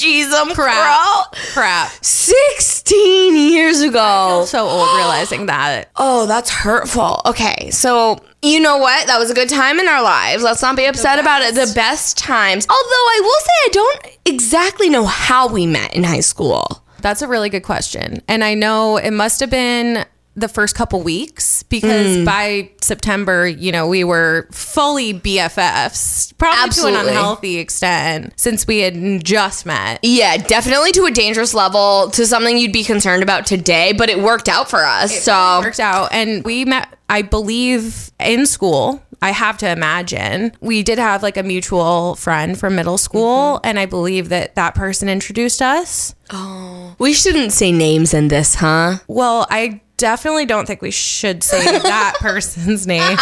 I'm 0.03 0.55
Crap. 0.55 1.33
crap. 1.33 1.35
Crap. 1.53 2.05
16 2.05 3.37
years 3.37 3.81
ago. 3.83 4.45
So 4.47 4.67
old 4.67 4.89
realizing 4.97 5.47
that. 5.47 5.91
Oh, 5.97 6.27
that's 6.27 6.49
hurtful. 6.51 7.21
Okay, 7.27 7.71
so 7.71 8.19
you 8.43 8.61
know 8.61 8.79
what? 8.79 9.07
That 9.09 9.19
was 9.19 9.31
a 9.31 9.35
good 9.35 9.49
time 9.51 9.79
in 9.79 9.89
our 9.89 10.03
lives. 10.03 10.43
Let's 10.43 10.63
not 10.63 10.77
be 10.77 10.87
upset 10.87 11.19
about 11.19 11.43
it. 11.43 11.55
The 11.55 11.71
best 11.75 12.17
times. 12.17 12.67
Although 12.71 12.81
I 12.83 13.21
will 13.23 13.41
say 13.41 13.53
I 13.65 13.69
don't 13.73 14.19
exactly 14.25 14.89
know 14.89 15.05
how 15.05 15.49
we 15.49 15.67
met 15.67 15.95
in 15.95 16.05
high 16.05 16.21
school. 16.21 16.83
That's 17.03 17.23
a 17.23 17.29
really 17.29 17.51
good 17.51 17.63
question. 17.63 18.23
And 18.29 18.43
I 18.43 18.55
know 18.55 18.97
it 18.97 19.13
must 19.13 19.41
have 19.41 19.51
been 19.51 20.05
the 20.37 20.49
first 20.49 20.75
couple 20.75 21.03
weeks 21.03 21.63
because 21.65 22.19
Mm. 22.19 22.25
by 22.25 22.71
September, 22.81 23.47
you 23.49 23.73
know, 23.73 23.87
we 23.89 24.05
were 24.05 24.47
fully 24.53 25.13
BFFs, 25.13 26.33
probably 26.39 26.71
to 26.71 26.87
an 26.87 26.95
unhealthy 27.09 27.59
extent 27.59 28.33
since 28.37 28.67
we 28.67 28.79
had 28.79 29.25
just 29.25 29.67
met. 29.67 29.99
Yeah, 30.03 30.37
definitely 30.39 30.93
to 30.93 31.05
a 31.05 31.11
dangerous 31.11 31.53
level, 31.53 32.11
to 32.13 32.27
something 32.27 32.57
you'd 32.57 32.73
be 32.73 32.85
concerned 32.85 33.23
about 33.23 33.45
today, 33.47 33.93
but 33.93 34.09
it 34.09 34.21
worked 34.21 34.49
out 34.49 34.71
for 34.71 34.85
us. 34.85 35.23
so 35.23 35.61
worked 35.63 35.81
out 35.81 36.09
and 36.13 36.45
we 36.45 36.65
met 36.65 36.89
i 37.09 37.23
believe 37.23 38.13
in 38.21 38.47
school 38.47 39.03
i 39.21 39.31
have 39.33 39.59
to 39.59 39.69
imagine 39.69 40.53
we 40.61 40.81
did 40.83 40.97
have 40.99 41.23
like 41.25 41.37
a 41.37 41.43
mutual 41.43 42.15
friend 42.15 42.57
from 42.59 42.77
middle 42.77 42.97
school 42.99 43.57
Mm-hmm. 43.57 43.67
and 43.69 43.79
i 43.81 43.87
believe 43.87 44.29
that 44.29 44.55
that 44.55 44.75
person 44.77 45.09
introduced 45.09 45.61
us 45.61 46.15
Oh. 46.33 46.95
we 47.01 47.13
shouldn't 47.13 47.53
say 47.53 47.73
names 47.73 48.15
in 48.15 48.29
this, 48.29 48.55
huh? 48.55 48.99
well 49.09 49.47
i 49.51 49.81
definitely 50.01 50.47
don't 50.47 50.67
think 50.67 50.83
we 50.83 50.91
should 50.91 51.43
say 51.45 51.63
that 51.79 52.15
person's 52.21 52.87
name 52.87 53.17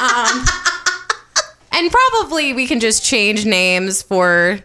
um, 0.00 0.44
and 1.72 1.90
probably 1.92 2.52
we 2.52 2.66
can 2.66 2.80
just 2.80 3.04
change 3.04 3.44
names 3.46 4.02
for 4.02 4.58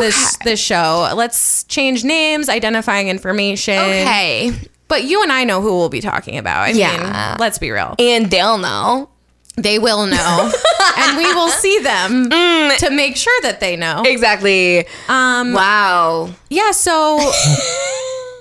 this 0.00 0.34
Okay. 0.36 0.50
this 0.50 0.60
show 0.60 1.10
let's 1.16 1.64
change 1.64 2.04
names 2.04 2.48
identifying 2.50 3.08
information 3.08 3.78
Okay. 3.78 4.52
but 4.88 5.04
you 5.04 5.22
and 5.22 5.32
i 5.32 5.44
know 5.44 5.60
who 5.62 5.68
we'll 5.78 5.88
be 5.88 6.00
talking 6.02 6.36
about 6.36 6.58
i 6.64 6.70
Yeah. 6.70 6.96
mean 7.02 7.36
let's 7.38 7.58
be 7.58 7.70
real 7.70 7.94
And 7.98 8.30
they'll 8.30 8.58
know. 8.58 9.08
They 9.56 9.80
will 9.80 10.06
know, 10.06 10.52
and 10.98 11.16
we 11.16 11.24
will 11.34 11.48
see 11.48 11.80
them 11.80 12.30
Mm. 12.30 12.76
to 12.76 12.90
make 12.90 13.16
sure 13.16 13.36
that 13.42 13.58
they 13.58 13.74
know. 13.74 14.02
Exactly. 14.06 14.86
Um, 15.08 15.52
Wow. 15.52 16.30
yeah. 16.48 16.70
So, 16.70 17.18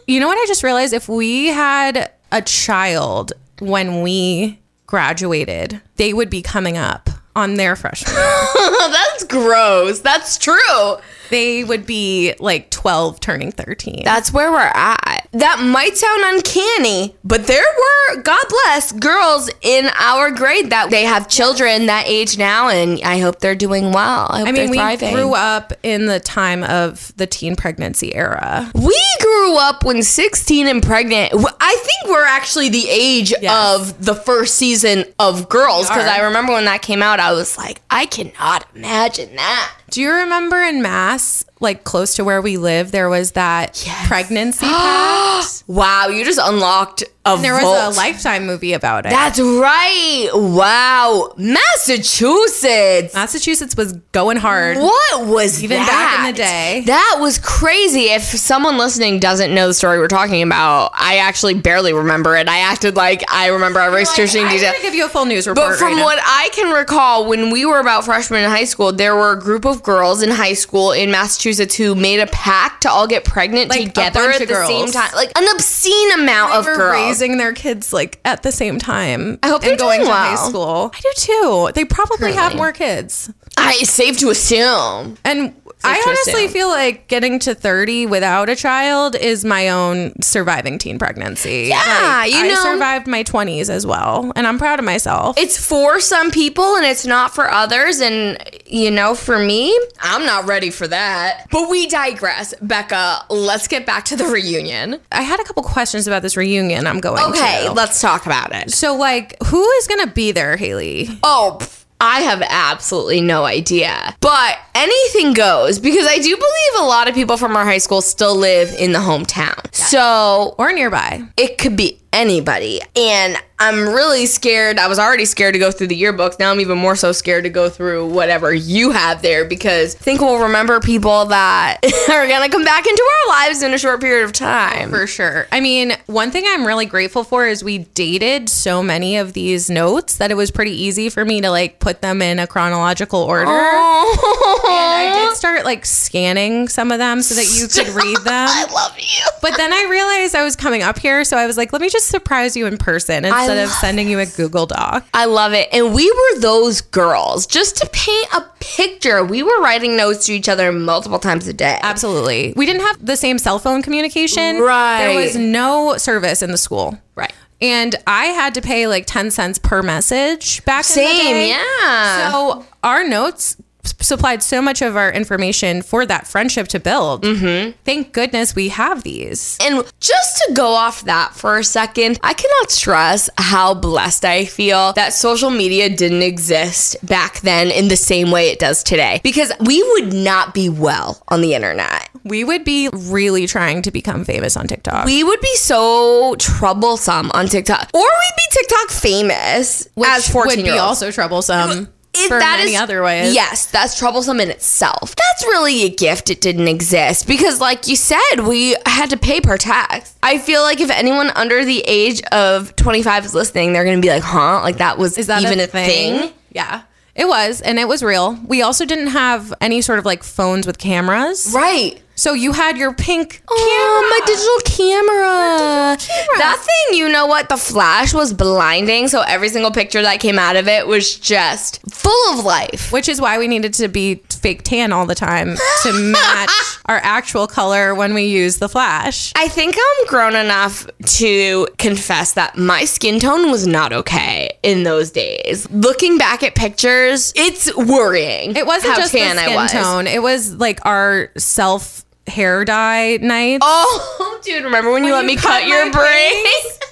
you 0.05 0.19
know 0.19 0.27
what? 0.27 0.37
I 0.37 0.45
just 0.47 0.61
realized 0.61 0.93
if 0.93 1.09
we 1.09 1.47
had 1.47 2.11
a 2.31 2.41
child 2.41 3.33
when 3.59 4.01
we 4.01 4.59
graduated, 4.85 5.81
they 5.95 6.13
would 6.13 6.29
be 6.29 6.41
coming 6.41 6.77
up 6.77 7.09
on 7.35 7.55
their 7.55 7.75
freshman. 7.75 8.13
year. 8.15 8.47
That's 8.89 9.23
gross. 9.25 9.99
That's 9.99 10.37
true. 10.37 10.97
they 11.29 11.63
would 11.63 11.85
be 11.85 12.33
like 12.39 12.69
twelve, 12.71 13.19
turning 13.19 13.51
thirteen. 13.51 14.01
That's 14.03 14.31
where 14.33 14.51
we're 14.51 14.59
at. 14.73 15.16
That 15.39 15.59
might 15.61 15.97
sound 15.97 16.23
uncanny, 16.25 17.15
but 17.23 17.47
there 17.47 17.63
were, 17.63 18.21
God 18.21 18.43
bless, 18.49 18.91
girls 18.91 19.49
in 19.61 19.89
our 19.97 20.31
grade 20.31 20.69
that 20.69 20.89
they 20.89 21.03
have 21.03 21.27
children 21.29 21.85
that 21.87 22.05
age 22.07 22.37
now, 22.37 22.69
and 22.69 22.99
I 23.03 23.19
hope 23.19 23.39
they're 23.39 23.55
doing 23.55 23.91
well. 23.91 24.27
I, 24.29 24.39
hope 24.39 24.47
I 24.47 24.51
mean, 24.51 24.69
we 24.69 24.77
thriving. 24.77 25.13
grew 25.13 25.33
up 25.33 25.73
in 25.83 26.05
the 26.07 26.19
time 26.19 26.63
of 26.63 27.15
the 27.17 27.27
teen 27.27 27.55
pregnancy 27.55 28.13
era. 28.15 28.71
We 28.73 28.99
grew 29.21 29.57
up 29.57 29.83
when 29.85 30.03
16 30.03 30.67
and 30.67 30.81
pregnant. 30.83 31.33
I 31.59 31.75
think 31.85 32.11
we're 32.11 32.25
actually 32.25 32.69
the 32.69 32.87
age 32.89 33.33
Yes. 33.41 33.53
of 33.79 34.03
the 34.05 34.15
first 34.15 34.55
season 34.55 35.05
of 35.19 35.49
Girls 35.49 35.87
because. 35.87 36.07
I 36.07 36.21
remember 36.21 36.53
when 36.53 36.65
that 36.65 36.81
came 36.81 37.03
out, 37.03 37.19
I 37.19 37.33
was 37.33 37.57
like, 37.57 37.81
I 37.89 38.05
cannot 38.05 38.65
imagine 38.73 39.35
that. 39.35 39.73
Do 39.89 40.01
you 40.01 40.11
remember 40.11 40.57
in 40.63 40.81
Mass, 40.81 41.43
like 41.59 41.83
close 41.83 42.15
to 42.15 42.23
where 42.23 42.41
we 42.41 42.57
live, 42.57 42.91
there 42.91 43.09
was 43.09 43.31
that 43.31 43.83
Yes. 43.85 44.07
pregnancy 44.07 44.65
pact? 44.67 45.63
Wow, 45.67 46.07
you 46.07 46.23
just 46.25 46.39
unlocked 46.41 47.03
a 47.35 47.41
There 47.41 47.53
was 47.53 47.95
a 47.95 47.97
Lifetime 47.97 48.45
movie 48.45 48.73
about 48.73 49.05
it. 49.05 49.09
That's 49.09 49.39
right. 49.39 50.29
Wow. 50.33 51.33
Massachusetts. 51.37 53.13
Massachusetts 53.13 53.75
was 53.75 53.93
going 54.11 54.37
hard. 54.37 54.77
What 54.77 55.25
was 55.27 55.63
Even 55.63 55.77
that? 55.77 55.87
back 55.87 56.27
in 56.29 56.33
the 56.33 56.37
day. 56.37 56.83
That 56.85 57.17
was 57.19 57.37
crazy. 57.39 58.05
If 58.09 58.21
someone 58.23 58.77
listening 58.77 59.19
doesn't 59.19 59.53
know 59.53 59.67
the 59.67 59.73
story 59.73 59.99
we're 59.99 60.07
talking 60.07 60.41
about, 60.43 60.91
I 60.93 61.17
actually 61.17 61.55
barely 61.55 61.93
remember 61.93 62.35
it. 62.35 62.47
I 62.47 62.59
acted 62.59 62.95
like 62.95 63.23
I 63.31 63.47
remember 63.47 63.79
every 63.79 64.01
excruciating 64.01 64.47
I'm 64.47 64.53
detail. 64.55 64.71
gonna 64.71 64.83
give 64.83 64.95
you 64.95 65.05
a 65.05 65.09
full 65.09 65.25
news 65.25 65.47
report. 65.47 65.69
But 65.71 65.77
from 65.79 65.95
right 65.95 66.03
what 66.03 66.19
I 66.23 66.49
can 66.53 66.71
recall, 66.73 67.25
when 67.27 67.51
we 67.51 67.65
were 67.65 67.79
about 67.79 68.05
freshmen 68.05 68.43
in 68.43 68.49
high 68.49 68.63
school, 68.65 68.91
there 68.91 69.15
were 69.15 69.31
a 69.33 69.39
group 69.39 69.65
of 69.65 69.83
girls 69.83 70.21
in 70.21 70.29
high 70.31 70.53
school 70.53 70.91
in 70.91 71.11
Massachusetts 71.11 71.75
who 71.75 71.95
made 71.95 72.19
a 72.19 72.27
pact 72.27 72.81
to 72.83 72.89
all 72.89 73.07
get 73.07 73.23
pregnant 73.23 73.69
Like, 73.69 73.85
together 73.93 74.29
at 74.31 74.47
the 74.47 74.65
same 74.65 74.87
time. 74.91 75.09
Like 75.15 75.31
an 75.37 75.47
obscene 75.53 76.11
amount 76.13 76.53
of 76.53 76.65
girls. 76.65 77.16
Raising 77.19 77.37
their 77.37 77.53
kids 77.53 77.93
like 77.93 78.19
at 78.25 78.43
the 78.43 78.51
same 78.51 78.79
time. 78.79 79.39
I 79.43 79.49
hope 79.49 79.61
they're 79.61 79.77
going 79.77 79.99
doing 79.99 80.07
to 80.07 80.13
high 80.13 80.33
well. 80.35 80.49
school. 80.49 80.91
I 80.93 80.99
do 80.99 81.11
too. 81.15 81.69
They 81.73 81.85
probably 81.85 82.33
have 82.33 82.55
more 82.55 82.71
kids. 82.71 83.31
I 83.57 83.77
it's 83.79 83.91
safe 83.91 84.17
to 84.19 84.29
assume. 84.29 85.17
And 85.23 85.53
I 85.83 86.03
honestly 86.05 86.47
feel 86.49 86.67
like 86.69 87.07
getting 87.07 87.39
to 87.39 87.55
30 87.55 88.07
without 88.07 88.49
a 88.49 88.55
child 88.55 89.15
is 89.15 89.45
my 89.45 89.69
own 89.69 90.21
surviving 90.21 90.77
teen 90.79 90.99
pregnancy. 90.99 91.67
Yeah, 91.69 91.77
Like, 91.77 92.31
you 92.31 92.39
I 92.39 92.47
know- 92.49 92.61
survived 92.63 93.07
my 93.07 93.23
20s 93.23 93.69
as 93.69 93.85
well, 93.85 94.33
and 94.35 94.45
I'm 94.47 94.57
proud 94.57 94.79
of 94.79 94.85
myself. 94.85 95.37
It's 95.37 95.57
for 95.57 95.99
some 96.01 96.31
people 96.31 96.75
and 96.75 96.85
it's 96.85 97.05
not 97.05 97.33
for 97.33 97.49
others. 97.49 98.01
And, 98.01 98.37
you 98.65 98.91
know, 98.91 99.15
for 99.15 99.39
me, 99.39 99.77
I'm 100.01 100.25
not 100.25 100.45
ready 100.45 100.71
for 100.71 100.87
that. 100.89 101.45
But 101.51 101.69
we 101.69 101.87
digress. 101.87 102.53
Becca, 102.61 103.25
let's 103.29 103.67
get 103.67 103.85
back 103.85 104.03
to 104.05 104.15
the 104.17 104.25
reunion. 104.25 104.99
I 105.11 105.21
had 105.21 105.39
a 105.39 105.43
couple 105.45 105.63
questions 105.63 106.05
about 106.07 106.21
this 106.21 106.35
reunion 106.35 106.85
I'm 106.87 106.99
going 106.99 107.23
Okay, 107.31 107.65
to. 107.67 107.71
let's 107.73 108.01
talk 108.01 108.25
about 108.25 108.53
it. 108.53 108.71
So, 108.71 108.95
like, 108.95 109.41
who 109.45 109.63
is 109.63 109.87
going 109.87 110.05
to 110.05 110.11
be 110.13 110.31
there, 110.33 110.57
Hayley? 110.57 111.17
Oh, 111.23 111.59
I 111.99 112.21
have 112.21 112.43
absolutely 112.47 113.21
no 113.21 113.45
idea. 113.45 114.15
But 114.19 114.57
anything 114.75 115.33
goes 115.33 115.79
because 115.79 116.05
I 116.07 116.17
do 116.17 116.29
believe 116.35 116.81
a 116.81 116.85
lot 116.85 117.07
of 117.09 117.15
people 117.15 117.37
from 117.37 117.55
our 117.55 117.65
high 117.65 117.79
school 117.79 118.01
still 118.01 118.35
live 118.35 118.71
in 118.73 118.91
the 118.91 118.99
hometown. 118.99 119.73
So 119.73 120.55
Or 120.57 120.71
nearby? 120.73 121.23
it 121.37 121.57
could 121.57 121.75
be 121.75 121.99
anybody. 122.13 122.81
And 122.95 123.37
I'm 123.59 123.89
really 123.89 124.27
scared. 124.27 124.77
I 124.77 124.87
was 124.87 124.99
already 124.99 125.25
scared 125.25 125.53
to 125.53 125.59
go 125.59 125.71
through 125.71 125.87
the 125.87 125.99
yearbooks. 125.99 126.37
Now 126.37 126.51
I'm 126.51 126.59
even 126.59 126.77
more 126.77 126.95
so 126.95 127.11
scared 127.11 127.43
to 127.45 127.49
go 127.49 127.69
through 127.69 128.07
whatever 128.07 128.53
you 128.53 128.91
have 128.91 129.23
there 129.23 129.45
because 129.45 129.95
I 129.95 129.99
think 129.99 130.21
we'll 130.21 130.43
remember 130.43 130.79
people 130.79 131.25
that 131.25 131.79
are 132.09 132.27
going 132.27 132.43
to 132.43 132.49
come 132.49 132.63
back 132.63 132.85
into 132.85 133.03
our 133.03 133.29
lives 133.29 133.63
in 133.63 133.73
a 133.73 133.79
short 133.79 133.99
period 133.99 134.25
of 134.25 134.31
time. 134.31 134.91
For 134.91 135.07
sure. 135.07 135.47
I 135.51 135.59
mean, 135.59 135.93
one 136.05 136.29
thing 136.29 136.43
I'm 136.45 136.67
really 136.67 136.85
grateful 136.85 137.23
for 137.23 137.47
is 137.47 137.63
we 137.63 137.79
dated 137.79 138.47
so 138.47 138.83
many 138.83 139.17
of 139.17 139.33
these 139.33 139.69
notes 139.69 140.17
that 140.17 140.29
it 140.29 140.35
was 140.35 140.51
pretty 140.51 140.71
easy 140.71 141.09
for 141.09 141.25
me 141.25 141.41
to 141.41 141.49
like 141.49 141.79
put 141.79 142.01
them 142.01 142.21
in 142.21 142.37
a 142.37 142.45
chronological 142.45 143.21
order. 143.21 143.45
Oh. 143.49 144.63
And 144.69 145.06
Start 145.35 145.65
like 145.65 145.85
scanning 145.85 146.67
some 146.67 146.91
of 146.91 146.97
them 146.99 147.21
so 147.21 147.35
that 147.35 147.45
you 147.53 147.67
could 147.67 147.93
read 148.03 148.17
them. 148.17 148.47
I 148.49 148.65
love 148.73 148.97
you. 148.97 149.25
But 149.41 149.55
then 149.57 149.71
I 149.73 149.87
realized 149.89 150.35
I 150.35 150.43
was 150.43 150.55
coming 150.55 150.81
up 150.83 150.97
here, 150.99 151.23
so 151.23 151.37
I 151.37 151.45
was 151.45 151.57
like, 151.57 151.71
let 151.73 151.81
me 151.81 151.89
just 151.89 152.07
surprise 152.07 152.55
you 152.55 152.65
in 152.65 152.77
person 152.77 153.25
instead 153.25 153.57
of 153.63 153.69
sending 153.69 154.09
you 154.09 154.19
a 154.19 154.25
Google 154.25 154.65
Doc. 154.65 155.05
I 155.13 155.25
love 155.25 155.53
it. 155.53 155.69
And 155.71 155.93
we 155.93 156.09
were 156.11 156.39
those 156.41 156.81
girls. 156.81 157.45
Just 157.47 157.77
to 157.77 157.89
paint 157.91 158.27
a 158.33 158.41
picture, 158.59 159.23
we 159.23 159.43
were 159.43 159.61
writing 159.61 159.95
notes 159.95 160.25
to 160.27 160.33
each 160.33 160.49
other 160.49 160.71
multiple 160.71 161.19
times 161.19 161.47
a 161.47 161.53
day. 161.53 161.79
Absolutely. 161.81 162.53
We 162.55 162.65
didn't 162.65 162.81
have 162.81 163.05
the 163.05 163.15
same 163.17 163.37
cell 163.37 163.59
phone 163.59 163.81
communication. 163.81 164.59
Right. 164.61 165.05
There 165.07 165.15
was 165.21 165.35
no 165.35 165.97
service 165.97 166.41
in 166.41 166.51
the 166.51 166.57
school. 166.57 166.97
Right. 167.15 167.33
And 167.59 167.95
I 168.05 168.25
had 168.25 168.53
to 168.55 168.61
pay 168.61 168.85
like 168.87 169.05
10 169.07 169.31
cents 169.31 169.57
per 169.57 169.81
message 169.81 170.63
back 170.65 170.85
in 170.85 170.89
the 170.89 170.93
Same, 170.93 171.33
day. 171.35 171.49
yeah. 171.49 172.31
So 172.31 172.65
our 172.83 173.07
notes 173.07 173.57
supplied 174.03 174.43
so 174.43 174.61
much 174.61 174.81
of 174.81 174.95
our 174.95 175.11
information 175.11 175.81
for 175.81 176.05
that 176.05 176.27
friendship 176.27 176.67
to 176.69 176.79
build. 176.79 177.23
Mm-hmm. 177.23 177.77
Thank 177.83 178.13
goodness 178.13 178.55
we 178.55 178.69
have 178.69 179.03
these. 179.03 179.57
And 179.61 179.83
just 179.99 180.37
to 180.37 180.53
go 180.53 180.69
off 180.69 181.03
that 181.05 181.33
for 181.33 181.57
a 181.57 181.63
second, 181.63 182.19
I 182.23 182.33
cannot 182.33 182.71
stress 182.71 183.29
how 183.37 183.73
blessed 183.73 184.25
I 184.25 184.45
feel 184.45 184.93
that 184.93 185.13
social 185.13 185.49
media 185.49 185.89
didn't 185.89 186.23
exist 186.23 186.95
back 187.05 187.41
then 187.41 187.71
in 187.71 187.87
the 187.87 187.97
same 187.97 188.31
way 188.31 188.49
it 188.49 188.59
does 188.59 188.83
today. 188.83 189.21
Because 189.23 189.51
we 189.59 189.83
would 189.83 190.13
not 190.13 190.53
be 190.53 190.69
well 190.69 191.21
on 191.27 191.41
the 191.41 191.53
internet. 191.53 192.09
We 192.23 192.43
would 192.43 192.63
be 192.63 192.89
really 192.93 193.47
trying 193.47 193.81
to 193.83 193.91
become 193.91 194.25
famous 194.25 194.57
on 194.57 194.67
TikTok. 194.67 195.05
We 195.05 195.23
would 195.23 195.41
be 195.41 195.55
so 195.55 196.35
troublesome 196.37 197.31
on 197.33 197.47
TikTok. 197.47 197.89
Or 197.93 198.01
we'd 198.01 198.35
be 198.35 198.59
TikTok 198.59 198.89
famous 198.89 199.87
which 199.95 200.09
as 200.09 200.29
14 200.29 200.57
would 200.57 200.63
be 200.63 200.77
also 200.77 201.11
troublesome 201.11 201.87
It- 202.19 202.27
for 202.27 202.39
that 202.39 202.57
many 202.59 202.75
is- 202.75 202.79
other 202.81 203.03
ways. 203.03 203.33
Yes, 203.33 203.65
that's 203.67 203.97
troublesome 203.97 204.39
in 204.39 204.49
itself. 204.49 205.15
That's 205.15 205.43
really 205.45 205.83
a 205.83 205.89
gift 205.89 206.29
it 206.29 206.41
didn't 206.41 206.67
exist 206.67 207.27
because, 207.27 207.59
like 207.61 207.87
you 207.87 207.95
said, 207.95 208.41
we 208.43 208.75
had 208.85 209.09
to 209.11 209.17
pay 209.17 209.39
per 209.41 209.57
tax. 209.57 210.13
I 210.23 210.37
feel 210.37 210.61
like 210.61 210.79
if 210.81 210.89
anyone 210.89 211.29
under 211.35 211.63
the 211.65 211.81
age 211.87 212.21
of 212.31 212.75
25 212.75 213.25
is 213.25 213.33
listening, 213.33 213.73
they're 213.73 213.83
going 213.85 213.97
to 213.97 214.05
be 214.05 214.09
like, 214.09 214.23
huh? 214.23 214.61
Like 214.61 214.77
that 214.77 214.97
was 214.97 215.17
Is 215.17 215.27
that 215.27 215.41
even 215.43 215.59
a 215.59 215.67
thing? 215.67 216.19
thing? 216.19 216.31
Yeah. 216.51 216.81
It 217.15 217.27
was, 217.27 217.61
and 217.61 217.79
it 217.79 217.87
was 217.87 218.03
real. 218.03 218.37
We 218.45 218.61
also 218.61 218.85
didn't 218.85 219.07
have 219.07 219.51
any 219.59 219.81
sort 219.81 219.97
of 219.97 220.05
like 220.05 220.23
phones 220.23 220.67
with 220.67 220.77
cameras. 220.77 221.51
Right. 221.53 221.99
So 222.17 222.33
you 222.33 222.51
had 222.51 222.77
your 222.77 222.93
pink 222.93 223.41
Oh, 223.47 224.07
my 224.11 224.25
digital 224.25 224.57
camera. 224.65 225.95
camera. 225.97 226.37
That 226.39 226.57
thing, 226.89 226.97
you 226.97 227.09
know 227.09 227.27
what? 227.27 227.47
The 227.47 227.57
flash 227.57 228.13
was 228.13 228.33
blinding. 228.33 229.07
So 229.07 229.21
every 229.21 229.49
single 229.49 229.71
picture 229.71 230.01
that 230.01 230.19
came 230.19 230.39
out 230.39 230.55
of 230.55 230.67
it 230.67 230.87
was 230.87 231.17
just 231.17 231.79
full 231.91 232.33
of 232.39 232.43
life. 232.43 232.91
which 232.91 233.07
is 233.07 233.21
why 233.21 233.37
we 233.37 233.47
needed 233.47 233.73
to 233.75 233.87
be 233.87 234.15
fake 234.29 234.63
tan 234.63 234.91
all 234.91 235.05
the 235.05 235.15
time 235.15 235.55
to 235.83 235.93
match 236.11 236.49
our 236.87 236.99
actual 237.03 237.47
color 237.47 237.93
when 237.93 238.13
we 238.13 238.23
use 238.25 238.57
the 238.57 238.67
flash. 238.69 239.31
I 239.35 239.47
think 239.47 239.75
I'm 239.77 240.07
grown 240.07 240.35
enough 240.35 240.87
to 241.17 241.67
confess 241.77 242.33
that 242.33 242.57
my 242.57 242.85
skin 242.85 243.19
tone 243.19 243.51
was 243.51 243.67
not 243.67 243.93
okay 243.93 244.49
in 244.63 244.83
those 244.83 245.11
days. 245.11 245.69
Looking 245.69 246.17
back 246.17 246.41
at 246.43 246.55
pictures, 246.55 247.31
it's 247.35 247.75
worrying. 247.75 248.55
It 248.55 248.65
wasn't 248.65 248.93
how 248.93 248.99
just 248.99 249.11
the 249.13 249.19
tan 249.19 249.37
I 249.37 249.43
skin 249.43 249.55
was. 249.55 249.71
tone; 249.71 250.07
it 250.07 250.21
was 250.23 250.55
like 250.55 250.79
our 250.85 251.29
self 251.37 252.03
hair 252.27 252.65
dye 252.65 253.17
night. 253.21 253.59
Oh, 253.61 254.39
dude, 254.43 254.63
remember 254.63 254.91
when 254.91 255.03
you 255.03 255.13
let 255.13 255.21
you 255.21 255.27
me 255.27 255.35
cut 255.35 255.61
cut, 255.61 255.67
your 255.67 255.91
braids? 255.91 256.79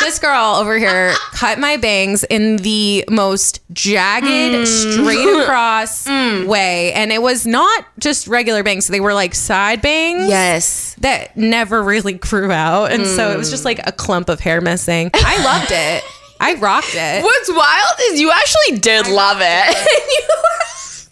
This 0.00 0.20
girl 0.20 0.54
over 0.54 0.78
here 0.78 1.12
cut 1.32 1.58
my 1.58 1.76
bangs 1.76 2.22
in 2.24 2.58
the 2.58 3.04
most 3.10 3.60
jagged, 3.72 4.26
Mm. 4.26 4.66
straight 4.66 5.42
across 5.42 6.06
way, 6.06 6.92
and 6.92 7.10
it 7.10 7.20
was 7.20 7.44
not 7.46 7.84
just 7.98 8.28
regular 8.28 8.62
bangs; 8.62 8.86
they 8.86 9.00
were 9.00 9.12
like 9.12 9.34
side 9.34 9.82
bangs. 9.82 10.28
yes. 10.28 10.94
that 11.00 11.36
never 11.36 11.82
really 11.82 12.12
grew 12.12 12.52
out. 12.52 12.92
And 12.92 13.06
so 13.06 13.32
it 13.32 13.36
was 13.38 13.50
just 13.50 13.64
like 13.64 13.80
a 13.86 13.92
clump 13.92 14.28
of 14.28 14.38
hair 14.40 14.60
missing. 14.60 15.10
I 15.14 15.42
loved 15.44 15.72
it. 15.72 16.04
I 16.40 16.54
rocked 16.54 16.94
it. 16.94 17.22
What's 17.24 17.48
wild 17.52 17.98
is 18.12 18.20
you 18.20 18.30
actually 18.30 18.78
did 18.78 19.08
love 19.08 19.38
it. 19.40 19.76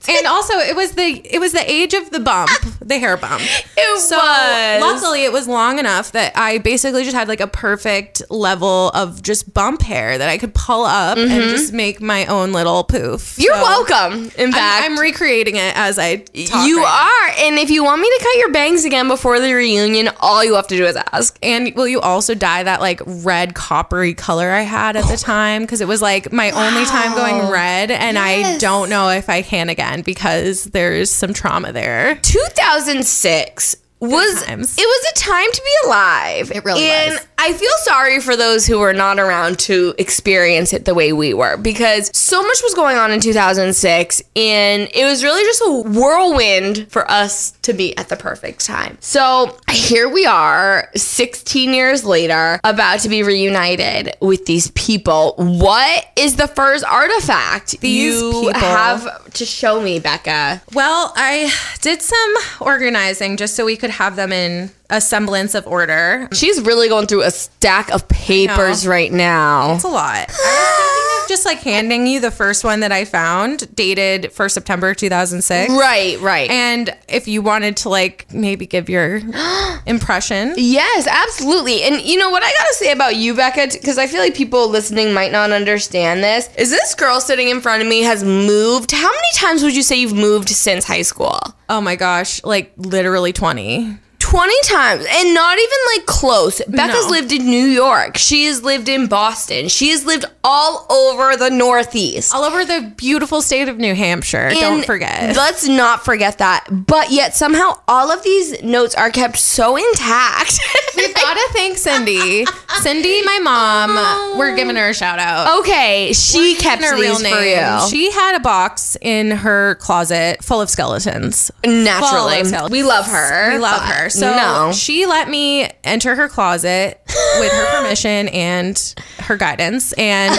And 0.16 0.26
also 0.26 0.54
it 0.58 0.74
was 0.76 0.92
the 0.92 1.20
it 1.24 1.38
was 1.40 1.52
the 1.52 1.68
age 1.70 1.94
of 1.94 2.10
the 2.10 2.20
bump, 2.20 2.50
the 2.80 2.98
hair 2.98 3.16
bump. 3.16 3.42
It 3.78 4.00
So 4.00 4.16
was. 4.16 4.80
luckily 4.82 5.24
it 5.24 5.32
was 5.32 5.46
long 5.48 5.78
enough 5.78 6.12
that 6.12 6.32
I 6.36 6.58
basically 6.58 7.02
just 7.04 7.14
had 7.16 7.28
like 7.28 7.40
a 7.40 7.46
perfect 7.46 8.22
level 8.30 8.90
of 8.90 9.22
just 9.22 9.52
bump 9.52 9.82
hair 9.82 10.16
that 10.18 10.28
I 10.28 10.38
could 10.38 10.54
pull 10.54 10.84
up 10.84 11.18
and 11.18 11.28
just 11.50 11.72
make 11.72 12.00
my 12.00 12.24
own 12.26 12.52
little 12.52 12.84
poof. 12.84 13.20
Mm-hmm. 13.20 13.42
You're 13.42 13.54
So 13.56 13.62
welcome. 13.62 14.14
In 14.38 14.52
fact, 14.52 14.84
I'm, 14.84 14.92
I'm 14.92 14.98
recreating 14.98 15.56
it 15.56 15.76
as 15.76 15.98
I 15.98 16.16
talk 16.16 16.66
you 16.66 16.78
right 16.78 17.34
now. 17.36 17.42
are. 17.42 17.46
And 17.48 17.58
if 17.58 17.70
you 17.70 17.84
want 17.84 18.00
me 18.00 18.08
to 18.08 18.20
cut 18.22 18.36
your 18.38 18.50
bangs 18.52 18.84
again 18.84 19.08
before 19.08 19.40
the 19.40 19.52
reunion, 19.52 20.08
all 20.20 20.42
you 20.44 20.54
have 20.54 20.66
to 20.68 20.76
do 20.76 20.84
is 20.86 20.96
ask. 21.12 21.38
And 21.42 21.74
will 21.74 21.88
you 21.88 22.00
also 22.00 22.34
dye 22.34 22.62
that 22.62 22.80
like 22.80 23.00
red 23.06 23.54
coppery 23.54 24.14
color 24.14 24.50
I 24.50 24.62
had 24.62 24.96
at 24.96 25.04
the 25.08 25.16
time? 25.34 25.62
Because 25.62 25.80
it 25.80 25.88
was 25.88 26.00
like 26.02 26.32
my 26.32 26.50
only 26.50 26.84
time 26.86 27.14
going 27.14 27.50
red, 27.50 27.90
and 27.90 28.18
I 28.18 28.56
don't 28.58 28.88
know 28.90 29.10
if 29.10 29.28
I 29.28 29.42
can 29.42 29.68
again 29.68 29.95
because 30.04 30.64
there's 30.64 31.10
some 31.10 31.32
trauma 31.32 31.72
there. 31.72 32.16
2006 32.22 33.76
was 33.98 34.42
it 34.42 34.58
was 34.58 35.12
a 35.12 35.14
time 35.14 35.50
to 35.50 35.62
be 35.62 35.86
alive. 35.86 36.52
It 36.52 36.64
really 36.64 36.84
and 36.84 37.14
was. 37.14 37.26
I 37.38 37.52
feel 37.52 37.70
sorry 37.82 38.20
for 38.20 38.36
those 38.36 38.66
who 38.66 38.78
were 38.78 38.94
not 38.94 39.18
around 39.18 39.58
to 39.60 39.94
experience 39.98 40.72
it 40.72 40.84
the 40.84 40.94
way 40.94 41.12
we 41.12 41.34
were 41.34 41.56
because 41.56 42.10
so 42.16 42.42
much 42.42 42.58
was 42.62 42.74
going 42.74 42.96
on 42.96 43.10
in 43.10 43.20
2006 43.20 44.22
and 44.34 44.88
it 44.94 45.04
was 45.04 45.22
really 45.22 45.42
just 45.44 45.62
a 45.64 45.82
whirlwind 45.98 46.90
for 46.90 47.08
us 47.10 47.52
to 47.62 47.72
be 47.72 47.96
at 47.98 48.08
the 48.08 48.16
perfect 48.16 48.64
time. 48.64 48.96
So 49.00 49.56
here 49.70 50.08
we 50.08 50.24
are 50.24 50.88
16 50.96 51.74
years 51.74 52.04
later 52.04 52.58
about 52.64 53.00
to 53.00 53.08
be 53.08 53.22
reunited 53.22 54.16
with 54.20 54.46
these 54.46 54.70
people. 54.70 55.34
What 55.36 56.06
is 56.16 56.36
the 56.36 56.48
first 56.48 56.84
artifact 56.84 57.80
These 57.80 58.20
you 58.20 58.30
people. 58.30 58.60
have 58.60 59.32
to 59.34 59.44
show 59.44 59.80
me, 59.80 60.00
Becca? 60.00 60.62
Well, 60.72 61.12
I 61.16 61.52
did 61.82 62.00
some 62.02 62.34
organizing 62.60 63.36
just 63.36 63.54
so 63.54 63.66
we 63.66 63.76
could 63.76 63.90
have 63.90 64.16
them 64.16 64.32
in 64.32 64.70
a 64.90 65.00
semblance 65.00 65.54
of 65.54 65.66
order. 65.66 66.28
She's 66.32 66.60
really 66.60 66.88
going 66.88 67.06
through 67.06 67.22
a 67.22 67.30
stack 67.30 67.90
of 67.90 68.06
papers 68.08 68.86
right 68.86 69.12
now. 69.12 69.74
It's 69.74 69.84
a 69.84 69.88
lot. 69.88 70.14
I 70.16 70.26
was 70.26 70.36
thinking 70.36 71.22
of 71.24 71.28
just 71.28 71.44
like 71.44 71.58
handing 71.58 72.06
you 72.06 72.20
the 72.20 72.30
first 72.30 72.62
one 72.62 72.80
that 72.80 72.92
I 72.92 73.04
found, 73.04 73.74
dated 73.74 74.32
for 74.32 74.48
September 74.48 74.94
2006. 74.94 75.72
Right, 75.72 76.20
right. 76.20 76.48
And 76.50 76.96
if 77.08 77.26
you 77.26 77.42
wanted 77.42 77.76
to 77.78 77.88
like 77.88 78.32
maybe 78.32 78.66
give 78.66 78.88
your 78.88 79.16
impression. 79.86 80.54
yes, 80.56 81.06
absolutely. 81.06 81.82
And 81.82 82.00
you 82.00 82.18
know 82.18 82.30
what 82.30 82.42
I 82.42 82.50
gotta 82.52 82.74
say 82.74 82.92
about 82.92 83.16
you, 83.16 83.34
Becca, 83.34 83.68
because 83.72 83.98
I 83.98 84.06
feel 84.06 84.20
like 84.20 84.34
people 84.34 84.68
listening 84.68 85.12
might 85.12 85.32
not 85.32 85.50
understand 85.50 86.22
this. 86.22 86.48
Is 86.56 86.70
this 86.70 86.94
girl 86.94 87.20
sitting 87.20 87.48
in 87.48 87.60
front 87.60 87.82
of 87.82 87.88
me 87.88 88.02
has 88.02 88.22
moved? 88.22 88.92
How 88.92 89.08
many 89.10 89.28
times 89.34 89.62
would 89.62 89.74
you 89.74 89.82
say 89.82 89.96
you've 89.96 90.14
moved 90.14 90.48
since 90.48 90.84
high 90.84 91.02
school? 91.02 91.38
Oh 91.68 91.80
my 91.80 91.96
gosh, 91.96 92.42
like 92.44 92.72
literally 92.76 93.32
20. 93.32 93.98
20 94.26 94.54
times 94.64 95.06
and 95.08 95.34
not 95.34 95.56
even 95.56 95.78
like 95.94 96.06
close. 96.06 96.60
Becca's 96.66 97.04
No. 97.06 97.10
lived 97.12 97.30
in 97.30 97.46
New 97.46 97.64
York. 97.66 98.16
She 98.16 98.46
has 98.46 98.60
lived 98.64 98.88
in 98.88 99.06
Boston. 99.06 99.68
She 99.68 99.90
has 99.90 100.04
lived 100.04 100.24
all 100.42 100.84
over 100.90 101.36
the 101.36 101.48
Northeast. 101.48 102.34
All 102.34 102.42
over 102.42 102.64
the 102.64 102.92
beautiful 102.96 103.40
state 103.40 103.68
of 103.68 103.78
New 103.78 103.94
Hampshire. 103.94 104.50
Don't 104.50 104.84
forget. 104.84 105.36
Let's 105.36 105.68
not 105.68 106.04
forget 106.04 106.38
that. 106.38 106.66
But 106.70 107.12
yet 107.12 107.36
somehow 107.36 107.78
all 107.86 108.10
of 108.10 108.24
these 108.24 108.60
notes 108.64 108.96
are 108.96 109.10
kept 109.10 109.38
so 109.38 109.76
intact. 109.76 110.58
We've 110.96 111.14
got 111.14 111.34
to 111.34 111.48
thank 111.52 111.78
Cindy. 111.78 112.44
Cindy, 112.80 113.22
my 113.22 113.38
mom, 113.38 114.38
we're 114.38 114.56
giving 114.56 114.74
her 114.76 114.88
a 114.88 114.94
shout 114.94 115.18
out. 115.20 115.60
okay, 115.60 116.12
she 116.12 116.56
kept 116.56 116.82
her 116.82 116.96
these 116.96 117.18
for 117.26 117.42
you. 117.42 117.88
She 117.88 118.10
had 118.10 118.34
a 118.34 118.40
box 118.40 118.96
in 119.00 119.30
her 119.30 119.76
closet 119.76 120.42
full 120.42 120.60
of 120.60 120.68
skeletons. 120.68 121.50
Naturally, 121.64 122.40
of 122.40 122.46
skeletons. 122.48 122.70
we 122.70 122.82
love 122.82 123.06
her. 123.06 123.52
We 123.52 123.58
love 123.58 123.82
her. 123.82 124.10
So 124.20 124.36
no, 124.36 124.72
she 124.72 125.06
let 125.06 125.28
me 125.28 125.70
enter 125.84 126.14
her 126.14 126.28
closet 126.28 127.00
with 127.38 127.52
her 127.52 127.80
permission 127.80 128.28
and 128.32 128.94
her 129.20 129.36
guidance. 129.36 129.92
And 129.94 130.36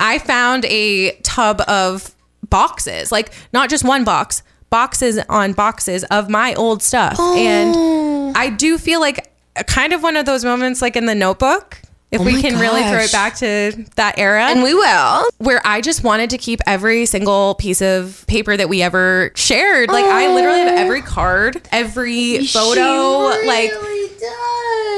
I 0.00 0.18
found 0.18 0.64
a 0.66 1.12
tub 1.22 1.60
of 1.62 2.14
boxes, 2.48 3.10
like 3.10 3.32
not 3.52 3.70
just 3.70 3.84
one 3.84 4.04
box, 4.04 4.42
boxes 4.70 5.18
on 5.28 5.52
boxes 5.52 6.04
of 6.04 6.28
my 6.28 6.54
old 6.54 6.82
stuff. 6.82 7.16
Oh. 7.18 7.36
And 7.36 8.36
I 8.36 8.50
do 8.50 8.78
feel 8.78 9.00
like 9.00 9.30
kind 9.66 9.92
of 9.92 10.02
one 10.02 10.16
of 10.16 10.26
those 10.26 10.44
moments 10.44 10.82
like 10.82 10.96
in 10.96 11.06
the 11.06 11.14
notebook. 11.14 11.80
If 12.14 12.20
oh 12.20 12.24
we 12.24 12.32
Oh 12.32 12.36
my 12.36 12.40
can 12.42 12.58
really 12.60 12.82
throw 12.82 13.00
it 13.00 13.12
back 13.12 13.36
to 13.36 13.84
that 13.96 14.18
era 14.18 14.44
and 14.44 14.62
we 14.62 14.72
will. 14.74 15.24
where 15.38 15.60
I 15.64 15.80
just 15.80 16.04
wanted 16.04 16.30
to 16.30 16.38
keep 16.38 16.60
every 16.66 17.06
single 17.06 17.54
piece 17.56 17.82
of 17.82 18.24
paper 18.28 18.56
that 18.56 18.68
we 18.68 18.82
ever 18.82 19.32
shared. 19.34 19.88
Like 19.88 20.04
I 20.04 20.32
literally 20.32 20.60
have 20.60 20.78
every 20.78 21.02
card, 21.02 21.60
every 21.72 22.46
photo, 22.46 23.44
like 23.46 23.72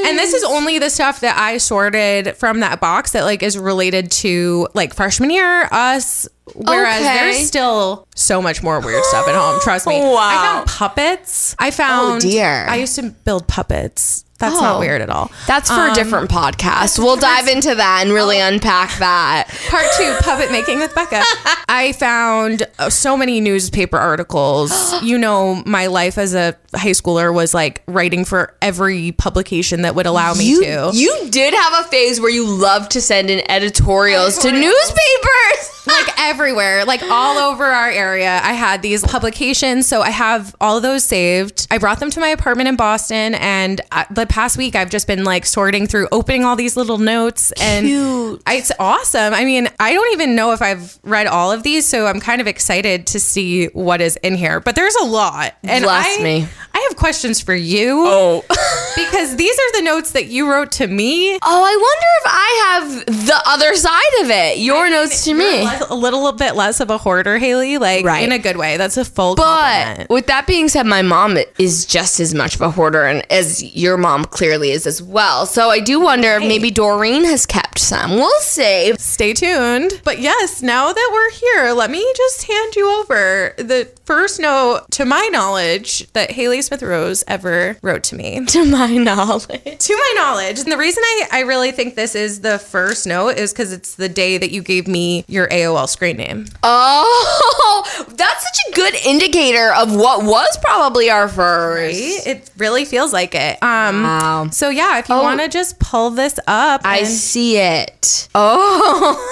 and 0.06 0.18
this 0.18 0.35
is 0.35 0.44
only 0.44 0.78
the 0.78 0.90
stuff 0.90 1.20
that 1.20 1.37
I 1.38 1.58
sorted 1.58 2.37
from 2.37 2.61
that 2.61 2.80
box 2.80 3.12
that 3.12 3.25
like 3.25 3.42
is 3.42 3.58
related 3.58 4.11
to 4.12 4.68
like 4.75 4.94
freshman 4.94 5.30
year, 5.30 5.68
us. 5.73 6.28
Whereas 6.54 7.02
Okay. 7.02 7.14
there's 7.14 7.46
still 7.49 8.06
so 8.14 8.40
much 8.40 8.62
more 8.62 8.78
weird 8.80 9.04
stuff 9.06 9.26
at 9.26 9.35
home. 9.35 9.58
Trust 9.62 9.87
me. 9.88 9.99
Wow. 9.99 10.16
I 10.20 10.35
found 10.37 10.66
puppets. 10.68 11.56
I 11.58 11.68
oh, 11.68 11.70
found. 11.73 12.16
Oh 12.16 12.20
dear. 12.20 12.66
I 12.68 12.76
used 12.76 12.94
to 12.96 13.11
build 13.11 13.49
puppets. 13.49 14.25
That's 14.38 14.61
not 14.61 14.76
Oh. 14.76 14.81
weird 14.81 15.00
at 15.00 15.09
all. 15.11 15.31
That's 15.47 15.71
for 15.71 15.87
a 15.87 15.88
Um, 15.88 15.95
different 15.95 16.31
podcast. 16.31 16.99
We'll 16.99 17.16
dive 17.16 17.49
into 17.49 17.75
that 17.75 18.00
and 18.02 18.12
really 18.12 18.38
unpack 18.38 18.99
that. 18.99 19.49
Part 19.70 19.87
two, 19.96 20.14
puppet 20.20 20.51
making 20.53 20.79
with 20.79 20.94
Becca. 20.94 21.22
I 21.68 21.92
found 21.92 22.66
uh, 22.79 22.90
so 22.90 23.16
many 23.16 23.40
newspaper 23.40 23.96
articles. 23.99 24.72
you 25.03 25.16
know, 25.16 25.62
my 25.66 25.87
life 25.87 26.18
as 26.18 26.35
a 26.35 26.55
high 26.75 26.90
schooler 26.90 27.33
was 27.33 27.55
like 27.55 27.83
writing 27.87 28.25
for 28.27 28.55
every 28.61 29.12
publication 29.12 29.83
that 29.83 29.94
would 29.94 30.07
allow 30.07 30.35
me 30.35 30.44
You, 30.44 30.62
to. 30.62 30.90
you 30.92 31.29
did 31.31 31.55
have 31.55 31.87
a 31.87 31.88
phase 31.88 32.20
where 32.20 32.31
you 32.31 32.44
loved 32.46 32.90
to 32.92 33.01
send 33.01 33.31
in 33.31 33.42
editorials 33.51 34.37
to 34.38 34.53
newspapers. 34.53 35.72
like 35.92 36.09
everywhere, 36.18 36.85
like 36.85 37.03
all 37.03 37.38
over 37.38 37.64
our 37.64 37.90
area. 37.90 38.40
I 38.42 38.53
had 38.55 38.83
these 38.83 39.05
publications, 39.05 39.87
so 39.87 40.01
I 40.03 40.11
have 40.11 40.55
all 40.61 40.77
of 40.77 40.83
those 40.83 41.05
saved. 41.05 41.66
I 41.70 41.79
brought 41.79 42.01
them 42.01 42.11
to 42.11 42.20
my 42.20 42.29
apartment 42.29 42.68
in 42.68 42.77
Boston, 42.77 43.35
and 43.35 43.81
uh, 43.92 44.05
the 44.11 44.27
past 44.27 44.57
week 44.59 44.75
I've 44.75 44.90
just 44.90 45.07
been 45.07 45.25
like 45.25 45.46
sorting 45.46 45.87
through, 45.87 46.09
opening 46.12 46.44
all 46.44 46.57
these 46.57 46.77
little 46.77 46.99
notes, 46.99 47.53
and 47.61 47.87
Cute. 47.87 48.42
I- 48.46 48.55
it's 48.57 48.72
awesome. 48.79 49.35
I 49.35 49.44
mean, 49.44 49.68
I 49.79 49.92
don't 49.92 50.12
even 50.12 50.35
know 50.35 50.53
if 50.53 50.62
I've 50.62 50.99
read 51.03 51.27
all 51.27 51.53
of 51.53 51.62
these, 51.62 51.87
so 51.87 52.07
I'm 52.07 52.20
kind 52.20 52.40
of 52.40 52.46
excited 52.46 53.07
to 53.09 53.20
see 53.20 53.66
what 53.66 54.01
is 54.01 54.16
in 54.16 54.35
here. 54.35 54.61
But 54.61 54.75
there's 54.77 54.94
a 54.96 55.05
lot, 55.05 55.55
and 55.62 55.85
Bless 55.85 56.18
I, 56.18 56.22
me. 56.22 56.49
I 56.75 56.87
have 56.88 56.96
questions 56.96 57.40
for 57.40 57.55
you. 57.55 58.05
Oh. 58.07 58.44
because 58.96 59.37
these 59.37 59.54
are 59.56 59.72
the 59.78 59.82
notes 59.82 60.12
that 60.12 60.26
you 60.26 60.50
wrote 60.50 60.72
to 60.72 60.87
me. 60.87 61.35
Oh, 61.35 61.38
I 61.42 61.76
wonder 61.76 62.06
if 62.20 62.26
I 62.26 63.06
have 63.06 63.26
the 63.26 63.42
other 63.46 63.74
side 63.74 64.22
of 64.22 64.30
it. 64.30 64.59
Your 64.59 64.88
notes 64.90 65.24
to 65.24 65.35
me. 65.35 65.62
You're 65.62 65.72
a 65.90 65.94
little 65.94 66.30
bit 66.32 66.56
less 66.56 66.80
of 66.80 66.90
a 66.90 66.98
hoarder, 66.98 67.38
Hayley, 67.38 67.78
like 67.78 68.04
Right. 68.04 68.22
in 68.24 68.32
a 68.32 68.38
good 68.38 68.56
way. 68.56 68.76
That's 68.76 68.96
a 68.96 69.04
full 69.04 69.35
But 69.37 69.44
compliment. 69.44 70.11
with 70.11 70.26
that 70.26 70.46
being 70.46 70.68
said, 70.68 70.87
my 70.87 71.02
mom 71.02 71.38
is 71.59 71.85
just 71.87 72.20
as 72.20 72.35
much 72.35 72.54
of 72.54 72.61
a 72.61 72.70
hoarder, 72.70 73.04
and 73.04 73.24
as 73.30 73.62
your 73.76 73.96
mom 73.96 74.24
clearly 74.24 74.70
is 74.70 74.87
as 74.87 75.02
well. 75.02 75.46
So 75.46 75.70
I 75.70 75.80
do 75.80 76.00
wonder 76.00 76.37
if 76.37 76.40
maybe 76.42 76.70
Doreen 76.70 77.24
has 77.24 77.46
kept 77.46 77.78
some. 77.78 78.14
We'll 78.16 78.40
see. 78.40 78.94
Stay 78.98 79.32
tuned. 79.35 80.00
But 80.04 80.18
yes, 80.20 80.62
now 80.62 80.92
that 80.92 81.11
we're 81.12 81.30
here, 81.30 81.72
let 81.72 81.90
me 81.90 82.04
just 82.16 82.44
hand 82.44 82.74
you 82.76 82.90
over 83.00 83.54
the 83.59 83.88
first 84.04 84.40
note 84.40 84.82
to 84.92 85.04
my 85.04 85.28
knowledge 85.32 86.11
that 86.12 86.30
Hayley 86.32 86.62
Smith 86.62 86.82
Rose 86.82 87.24
ever 87.26 87.76
wrote 87.82 88.02
to 88.04 88.14
me. 88.16 88.44
To 88.46 88.64
my 88.64 88.86
knowledge. 88.99 89.79
To 89.79 89.94
my 89.96 90.12
knowledge. 90.16 90.59
And 90.61 90.70
the 90.72 90.77
reason 90.79 91.03
I, 91.05 91.29
I 91.33 91.40
really 91.40 91.72
think 91.72 91.94
this 91.94 92.14
is 92.14 92.40
the 92.40 92.59
first 92.59 93.07
note 93.07 93.37
is 93.38 93.53
because 93.53 93.72
it's 93.72 93.94
the 93.94 94.09
day 94.09 94.38
that 94.38 94.51
you 94.51 94.62
gave 94.62 94.87
me 94.88 95.25
your 95.29 95.49
AOL 95.49 95.88
screen 95.88 96.16
name. 96.16 96.46
Oh, 96.62 98.05
that's 98.16 98.42
such 98.44 98.59
a 98.68 98.72
good 98.72 98.94
indicator 99.07 99.72
of 99.75 99.94
what 99.94 100.25
was 100.25 100.57
probably 100.62 101.11
our 101.11 101.29
first. 101.29 102.27
It 102.27 102.51
really 102.57 102.85
feels 102.85 103.12
like 103.12 103.35
it. 103.35 103.62
Um 103.62 104.03
Wow. 104.03 104.49
so 104.51 104.68
yeah, 104.70 104.99
if 104.99 105.09
you 105.09 105.14
Oh. 105.14 105.22
want 105.22 105.40
to 105.40 105.49
just 105.49 105.79
pull 105.79 106.11
this 106.11 106.38
up 106.46 106.83
I 106.85 106.99
and- 106.99 107.07
see 107.09 107.57
it. 107.59 108.29
Oh. 108.35 109.22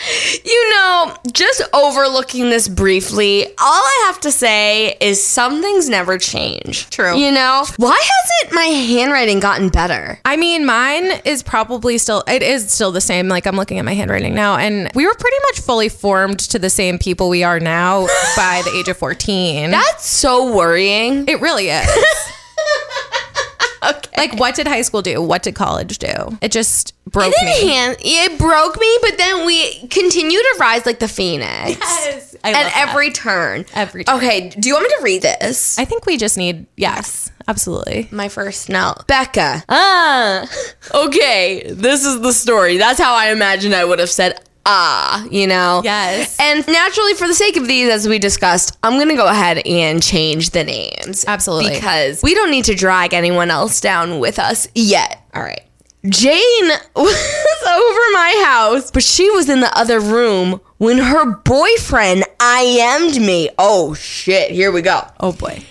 you 0.44 0.70
know, 0.70 1.14
just 1.32 1.62
overlooking 1.74 2.48
this 2.50 2.68
briefly, 2.68 3.46
all 3.46 3.52
I 3.58 4.04
have 4.06 4.20
to 4.20 4.32
say 4.32 4.96
is 5.00 5.22
some 5.22 5.60
things 5.62 5.88
never 5.88 6.18
change. 6.18 6.88
True. 6.90 7.16
You 7.16 7.32
know, 7.32 7.64
why 7.76 8.00
hasn't 8.00 8.54
my 8.54 8.64
handwriting 8.80 9.40
gotten 9.40 9.68
better? 9.68 10.18
I 10.24 10.36
mean, 10.36 10.64
mine 10.66 11.20
is 11.24 11.42
probably 11.42 11.98
still, 11.98 12.24
it 12.26 12.42
is 12.42 12.72
still 12.72 12.92
the 12.92 13.00
same. 13.00 13.28
Like, 13.28 13.46
I'm 13.46 13.56
looking 13.56 13.78
at 13.78 13.84
my 13.84 13.94
handwriting 13.94 14.34
now, 14.34 14.56
and 14.56 14.90
we 14.94 15.06
were 15.06 15.14
pretty 15.14 15.36
much 15.50 15.60
fully 15.60 15.88
formed 15.88 16.38
to 16.40 16.58
the 16.58 16.70
same 16.70 16.98
people 16.98 17.28
we 17.28 17.42
are 17.42 17.60
now 17.60 18.06
by 18.36 18.62
the 18.64 18.76
age 18.78 18.88
of 18.88 18.96
14. 18.96 19.70
That's 19.70 20.08
so 20.08 20.54
worrying. 20.54 21.26
it 21.28 21.40
really 21.40 21.68
is. 21.68 21.88
Okay. 23.90 24.10
Like, 24.28 24.38
what 24.38 24.54
did 24.54 24.66
high 24.68 24.82
school 24.82 25.00
do? 25.02 25.22
What 25.22 25.42
did 25.42 25.54
college 25.54 25.98
do? 25.98 26.38
It 26.42 26.52
just 26.52 26.92
broke 27.06 27.32
It, 27.34 27.44
me. 27.64 27.70
hand, 27.70 27.96
it 28.00 28.38
broke 28.38 28.78
me, 28.78 28.98
but 29.00 29.16
then 29.16 29.46
we 29.46 29.86
continue 29.88 30.38
to 30.38 30.56
rise 30.60 30.84
like 30.84 30.98
the 30.98 31.08
phoenix. 31.08 31.70
Yes. 31.80 32.36
I 32.44 32.50
At 32.50 32.54
love 32.64 32.72
that. 32.72 32.86
every 32.88 33.10
turn. 33.10 33.64
Every 33.74 34.04
turn. 34.04 34.16
Okay, 34.16 34.50
do 34.50 34.68
you 34.68 34.74
want 34.74 34.84
me 34.84 34.96
to 34.98 35.02
read 35.02 35.22
this? 35.22 35.78
I 35.78 35.84
think 35.86 36.04
we 36.06 36.16
just 36.18 36.36
need, 36.36 36.66
yes, 36.76 37.30
absolutely. 37.48 38.08
my 38.10 38.28
first 38.28 38.68
note. 38.68 39.06
Becca. 39.06 39.64
Ah. 39.68 40.46
Okay, 40.94 41.70
this 41.72 42.04
is 42.04 42.20
the 42.20 42.32
story. 42.32 42.76
That's 42.76 42.98
how 43.00 43.14
I 43.14 43.30
imagine 43.30 43.72
I 43.74 43.84
would 43.84 43.98
have 44.00 44.10
said 44.10 44.40
ah, 44.66 45.26
you 45.30 45.46
know? 45.46 45.80
Yes. 45.84 46.36
And 46.40 46.66
naturally, 46.66 47.14
for 47.14 47.26
the 47.26 47.34
sake 47.34 47.56
of 47.56 47.66
these, 47.66 47.88
as 47.88 48.08
we 48.08 48.18
discussed, 48.18 48.78
I'm 48.82 48.94
going 48.94 49.08
to 49.08 49.16
go 49.16 49.26
ahead 49.26 49.58
and 49.66 50.02
change 50.02 50.50
the 50.50 50.64
names. 50.64 51.24
Absolutely. 51.26 51.74
Because 51.74 52.22
we 52.22 52.34
don't 52.34 52.50
need 52.50 52.64
to 52.66 52.74
drag 52.74 53.14
anyone 53.14 53.50
else 53.50 53.80
down 53.80 54.18
with 54.18 54.38
us 54.38 54.68
yet. 54.74 55.22
All 55.34 55.42
right. 55.42 55.62
Jane 56.08 56.68
was 56.96 57.62
over 57.66 58.00
my 58.12 58.42
house, 58.46 58.90
but 58.90 59.02
she 59.02 59.28
was 59.30 59.48
in 59.48 59.60
the 59.60 59.76
other 59.76 60.00
room 60.00 60.60
when 60.78 60.98
her 60.98 61.36
boyfriend 61.36 62.24
IM'd 62.40 63.20
me. 63.20 63.50
Oh 63.58 63.92
shit, 63.92 64.50
here 64.50 64.72
we 64.72 64.80
go. 64.80 65.02
Oh 65.20 65.32
boy. 65.32 65.62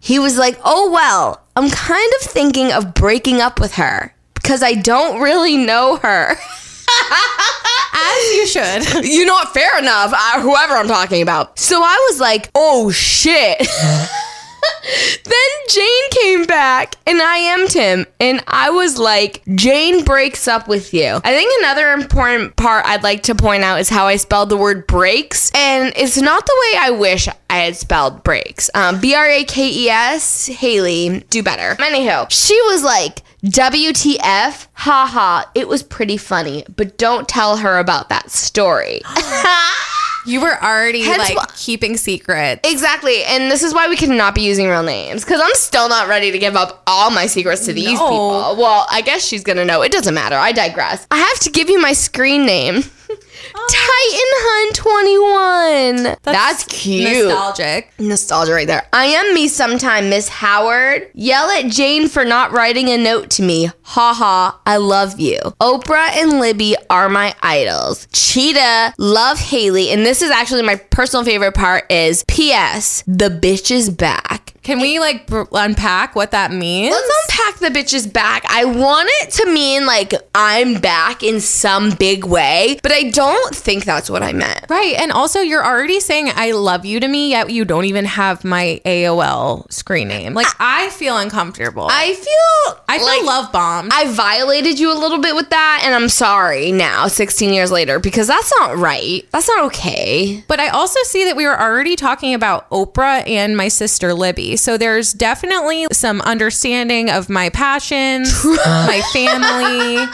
He 0.00 0.18
was 0.18 0.38
like, 0.38 0.58
"Oh 0.64 0.90
well, 0.90 1.42
I'm 1.54 1.70
kind 1.70 2.12
of 2.20 2.28
thinking 2.28 2.72
of 2.72 2.94
breaking 2.94 3.40
up 3.40 3.60
with 3.60 3.74
her 3.74 4.14
because 4.34 4.62
I 4.62 4.74
don't 4.74 5.20
really 5.20 5.56
know 5.56 5.96
her. 5.96 6.36
As 6.88 8.34
you 8.34 8.46
should. 8.46 9.04
you 9.04 9.24
know 9.24 9.34
what? 9.34 9.52
Fair 9.54 9.78
enough. 9.78 10.12
Uh, 10.14 10.40
whoever 10.40 10.74
I'm 10.74 10.88
talking 10.88 11.22
about. 11.22 11.58
So 11.58 11.82
I 11.82 12.06
was 12.10 12.20
like, 12.20 12.50
oh 12.54 12.90
shit. 12.90 13.66
then 15.24 15.32
Jane 15.68 16.10
came 16.10 16.44
back 16.44 16.96
and 17.06 17.20
I 17.20 17.36
IM'd 17.36 17.72
him. 17.72 18.06
And 18.20 18.42
I 18.46 18.70
was 18.70 18.98
like, 18.98 19.42
Jane 19.54 20.04
breaks 20.04 20.48
up 20.48 20.68
with 20.68 20.92
you. 20.94 21.20
I 21.24 21.34
think 21.34 21.52
another 21.60 21.92
important 21.92 22.56
part 22.56 22.84
I'd 22.86 23.02
like 23.02 23.24
to 23.24 23.34
point 23.34 23.62
out 23.62 23.80
is 23.80 23.88
how 23.88 24.06
I 24.06 24.16
spelled 24.16 24.48
the 24.48 24.56
word 24.56 24.86
breaks. 24.86 25.50
And 25.54 25.92
it's 25.96 26.16
not 26.16 26.46
the 26.46 26.56
way 26.62 26.78
I 26.78 26.90
wish 26.90 27.28
I 27.50 27.56
had 27.56 27.76
spelled 27.76 28.22
breaks. 28.22 28.70
Um, 28.74 29.00
B 29.00 29.14
R 29.14 29.26
A 29.26 29.44
K 29.44 29.68
E 29.68 29.88
S, 29.88 30.46
Hayley, 30.46 31.24
do 31.30 31.42
better. 31.42 31.80
Anywho, 31.82 32.30
she 32.30 32.60
was 32.62 32.82
like, 32.82 33.22
WTF? 33.44 34.66
Haha, 34.72 35.44
it 35.54 35.68
was 35.68 35.82
pretty 35.82 36.16
funny, 36.16 36.64
but 36.74 36.98
don't 36.98 37.28
tell 37.28 37.58
her 37.58 37.78
about 37.78 38.08
that 38.08 38.30
story. 38.30 39.02
You 40.26 40.40
were 40.40 40.62
already 40.62 41.02
Hence 41.02 41.34
like 41.34 41.38
wh- 41.38 41.54
keeping 41.56 41.96
secrets. 41.96 42.60
Exactly. 42.68 43.24
And 43.24 43.50
this 43.50 43.62
is 43.62 43.72
why 43.72 43.88
we 43.88 43.96
cannot 43.96 44.34
be 44.34 44.42
using 44.42 44.68
real 44.68 44.82
names 44.82 45.24
because 45.24 45.40
I'm 45.42 45.54
still 45.54 45.88
not 45.88 46.08
ready 46.08 46.30
to 46.32 46.38
give 46.38 46.56
up 46.56 46.82
all 46.86 47.10
my 47.10 47.26
secrets 47.26 47.64
to 47.66 47.72
these 47.72 47.98
No. 47.98 48.08
people. 48.08 48.56
Well, 48.56 48.86
I 48.90 49.00
guess 49.02 49.24
she's 49.26 49.42
going 49.44 49.56
to 49.58 49.64
know. 49.64 49.82
It 49.82 49.92
doesn't 49.92 50.14
matter. 50.14 50.36
I 50.36 50.52
digress. 50.52 51.06
I 51.10 51.18
have 51.18 51.38
to 51.40 51.50
give 51.50 51.70
you 51.70 51.80
my 51.80 51.92
screen 51.92 52.44
name 52.44 52.82
Titan 53.52 54.30
Hunt 54.48 54.76
21. 54.76 56.16
That's, 56.22 56.64
cute. 56.64 57.28
Nostalgic. 57.28 57.92
Nostalgia 57.98 58.52
right 58.52 58.66
there. 58.66 58.86
I 58.92 59.06
am 59.06 59.34
me 59.34 59.48
sometime, 59.48 60.10
Miss 60.10 60.28
Howard. 60.28 61.08
Yell 61.14 61.48
at 61.50 61.66
Jane 61.70 62.08
for 62.08 62.24
not 62.24 62.52
writing 62.52 62.88
a 62.88 62.96
note 62.96 63.30
to 63.30 63.42
me. 63.42 63.70
Ha 63.82 64.14
ha, 64.14 64.60
I 64.66 64.78
love 64.78 65.20
you. 65.20 65.38
Oprah 65.60 66.16
and 66.16 66.40
Libby 66.40 66.74
are 66.90 67.08
my 67.08 67.34
idols. 67.42 68.08
Cheetah, 68.12 68.94
love 68.98 69.38
Hayley. 69.38 69.90
And 69.90 70.04
this 70.04 70.22
is 70.22 70.30
actually 70.30 70.62
my 70.62 70.76
personal 70.76 71.24
favorite 71.24 71.54
part 71.54 71.90
is 71.90 72.24
P.S. 72.26 73.04
The 73.06 73.28
bitch 73.28 73.70
is 73.70 73.90
back. 73.90 74.56
Can 74.66 74.80
we 74.80 74.98
like 74.98 75.30
unpack 75.52 76.16
what 76.16 76.32
that 76.32 76.50
means? 76.50 76.90
Let's 76.92 77.30
unpack 77.30 77.60
the 77.60 77.78
bitches 77.78 78.12
back. 78.12 78.44
I 78.50 78.64
want 78.64 79.08
it 79.22 79.30
to 79.34 79.46
mean 79.52 79.86
like 79.86 80.12
I'm 80.34 80.80
back 80.80 81.22
in 81.22 81.40
some 81.40 81.90
big 81.90 82.24
way, 82.24 82.80
but 82.82 82.90
I 82.96 83.10
don't 83.10 83.54
think 83.54 83.84
that's 83.84 84.08
what 84.08 84.22
I 84.22 84.32
meant. 84.32 84.64
Right. 84.70 84.94
And 84.94 85.12
also, 85.12 85.40
you're 85.40 85.64
already 85.64 86.00
saying 86.00 86.30
I 86.34 86.52
love 86.52 86.86
you 86.86 86.98
to 86.98 87.06
me, 87.06 87.30
yet 87.30 87.50
you 87.50 87.66
don't 87.66 87.84
even 87.84 88.06
have 88.06 88.42
my 88.42 88.80
AOL 88.86 89.70
screen 89.70 90.08
name. 90.08 90.32
Like, 90.32 90.46
I 90.58 90.88
feel 90.90 91.18
uncomfortable. 91.18 91.88
I, 91.90 92.14
feel. 92.14 92.80
I 92.88 92.96
feel 92.96 93.06
feel 93.06 93.18
like 93.18 93.26
love 93.26 93.52
bombed. 93.52 93.90
I 93.92 94.10
violated 94.10 94.78
you 94.78 94.90
a 94.90 94.98
little 94.98 95.18
bit 95.18 95.34
with 95.34 95.50
that, 95.50 95.82
and 95.84 95.94
I'm 95.94 96.08
sorry 96.08 96.72
now, 96.72 97.06
16 97.06 97.52
years 97.52 97.70
later, 97.70 97.98
because 97.98 98.28
that's 98.28 98.50
not 98.58 98.78
right. 98.78 99.28
That's 99.30 99.48
not 99.48 99.64
okay. 99.66 100.42
but 100.48 100.58
I 100.58 100.68
also 100.68 101.00
see 101.02 101.24
that 101.24 101.36
we 101.36 101.44
were 101.44 101.60
already 101.60 101.96
talking 101.96 102.32
about 102.32 102.68
Oprah 102.70 103.28
and 103.28 103.58
my 103.58 103.68
sister 103.68 104.14
Libby. 104.14 104.56
So 104.56 104.78
there's 104.78 105.12
definitely 105.12 105.86
some 105.92 106.22
understanding 106.22 107.10
of 107.10 107.28
my 107.28 107.50
passions, 107.50 108.42
my 108.44 109.02
family. 109.12 110.06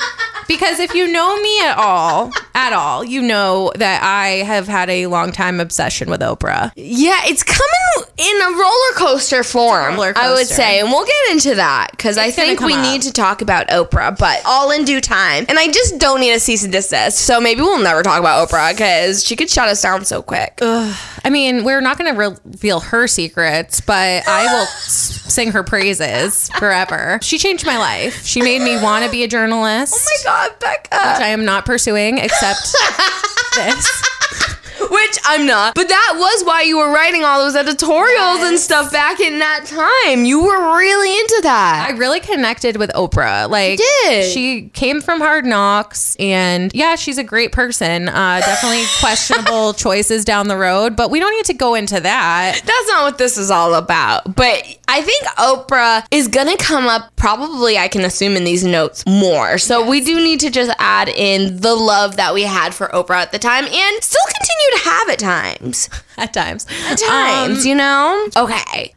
Because 0.48 0.80
if 0.80 0.94
you 0.94 1.10
know 1.10 1.40
me 1.40 1.60
at 1.60 1.76
all, 1.78 2.32
at 2.54 2.72
all, 2.72 3.04
you 3.04 3.22
know 3.22 3.72
that 3.76 4.02
I 4.02 4.44
have 4.44 4.68
had 4.68 4.90
a 4.90 5.06
long 5.06 5.32
time 5.32 5.60
obsession 5.60 6.10
with 6.10 6.20
Oprah. 6.20 6.72
Yeah, 6.76 7.20
it's 7.24 7.42
coming 7.42 8.10
in 8.18 8.40
a 8.42 8.50
roller 8.50 8.92
coaster 8.96 9.42
form, 9.42 9.94
roller 9.94 10.12
I 10.16 10.32
would 10.32 10.46
say. 10.46 10.80
And 10.80 10.88
we'll 10.90 11.06
get 11.06 11.30
into 11.32 11.54
that 11.54 11.88
because 11.92 12.18
I 12.18 12.30
think 12.30 12.60
we 12.60 12.74
up. 12.74 12.82
need 12.82 13.02
to 13.02 13.12
talk 13.12 13.42
about 13.42 13.68
Oprah, 13.68 14.16
but 14.18 14.42
all 14.44 14.70
in 14.70 14.84
due 14.84 15.00
time. 15.00 15.46
And 15.48 15.58
I 15.58 15.66
just 15.68 15.98
don't 15.98 16.20
need 16.20 16.32
a 16.32 16.40
cease 16.40 16.62
and 16.62 16.72
desist. 16.72 17.18
So 17.18 17.40
maybe 17.40 17.62
we'll 17.62 17.82
never 17.82 18.02
talk 18.02 18.20
about 18.20 18.48
Oprah 18.48 18.72
because 18.72 19.24
she 19.24 19.34
could 19.34 19.48
shut 19.50 19.68
us 19.68 19.80
down 19.82 20.04
so 20.04 20.22
quick. 20.22 20.58
I 20.62 21.30
mean, 21.30 21.64
we're 21.64 21.80
not 21.80 21.98
going 21.98 22.14
to 22.14 22.18
reveal 22.44 22.80
her 22.80 23.06
secrets, 23.06 23.80
but 23.80 24.26
I 24.28 24.44
will 24.52 24.66
sing 24.66 25.52
her 25.52 25.62
praises 25.62 26.50
forever. 26.50 27.18
She 27.22 27.38
changed 27.38 27.64
my 27.64 27.78
life. 27.78 28.24
She 28.26 28.42
made 28.42 28.60
me 28.60 28.80
want 28.82 29.04
to 29.04 29.10
be 29.10 29.22
a 29.24 29.28
journalist. 29.28 29.94
Oh 29.96 30.20
my 30.26 30.48
God, 30.48 30.58
Becca. 30.60 30.96
which 30.96 31.20
I 31.22 31.28
am 31.28 31.44
not 31.44 31.64
pursuing 31.64 32.18
except 32.18 32.41
this. 33.54 34.61
Which 34.90 35.18
I'm 35.24 35.46
not. 35.46 35.74
But 35.74 35.88
that 35.88 36.14
was 36.16 36.44
why 36.44 36.62
you 36.62 36.78
were 36.78 36.92
writing 36.92 37.24
all 37.24 37.42
those 37.42 37.56
editorials 37.56 38.40
and 38.42 38.58
stuff 38.58 38.92
back 38.92 39.20
in 39.20 39.38
that 39.38 39.64
time. 39.66 40.24
You 40.24 40.42
were 40.44 40.76
really 40.76 41.12
into 41.20 41.40
that. 41.44 41.88
I 41.90 41.96
really 41.96 42.20
connected 42.20 42.76
with 42.76 42.90
Oprah. 42.90 43.48
Like, 43.48 43.78
did. 43.78 44.30
she 44.32 44.68
came 44.70 45.00
from 45.00 45.20
Hard 45.20 45.44
Knocks, 45.44 46.16
and 46.16 46.70
yeah, 46.74 46.96
she's 46.96 47.18
a 47.18 47.24
great 47.24 47.52
person. 47.52 48.08
Uh, 48.08 48.40
definitely 48.44 48.84
questionable 49.00 49.72
choices 49.72 50.24
down 50.24 50.48
the 50.48 50.56
road, 50.56 50.96
but 50.96 51.10
we 51.10 51.20
don't 51.20 51.34
need 51.34 51.46
to 51.46 51.54
go 51.54 51.74
into 51.74 52.00
that. 52.00 52.60
That's 52.64 52.88
not 52.88 53.04
what 53.04 53.18
this 53.18 53.38
is 53.38 53.50
all 53.50 53.74
about. 53.74 54.34
But 54.34 54.78
I 54.88 55.02
think 55.02 55.24
Oprah 55.38 56.04
is 56.10 56.28
to 56.28 56.56
come 56.64 56.86
up, 56.86 57.14
probably, 57.16 57.78
I 57.78 57.88
can 57.88 58.02
assume, 58.02 58.36
in 58.36 58.44
these 58.44 58.64
notes 58.64 59.04
more. 59.06 59.58
So 59.58 59.88
we 59.88 60.00
do 60.00 60.16
need 60.16 60.40
to 60.40 60.50
just 60.50 60.74
add 60.78 61.08
in 61.08 61.60
the 61.60 61.74
love 61.74 62.16
that 62.16 62.34
we 62.34 62.42
had 62.42 62.74
for 62.74 62.88
Oprah 62.88 63.22
at 63.22 63.32
the 63.32 63.38
time 63.38 63.64
and 63.64 64.02
still 64.02 64.20
continue 64.42 64.78
to 64.78 64.84
have 64.90 65.08
at 65.10 65.18
times. 65.18 65.88
At 66.18 66.32
times. 66.34 66.66
At 66.90 66.98
times, 66.98 67.62
um, 67.62 67.66
you 67.68 67.74
know? 67.74 68.28
Okay. 68.36 68.94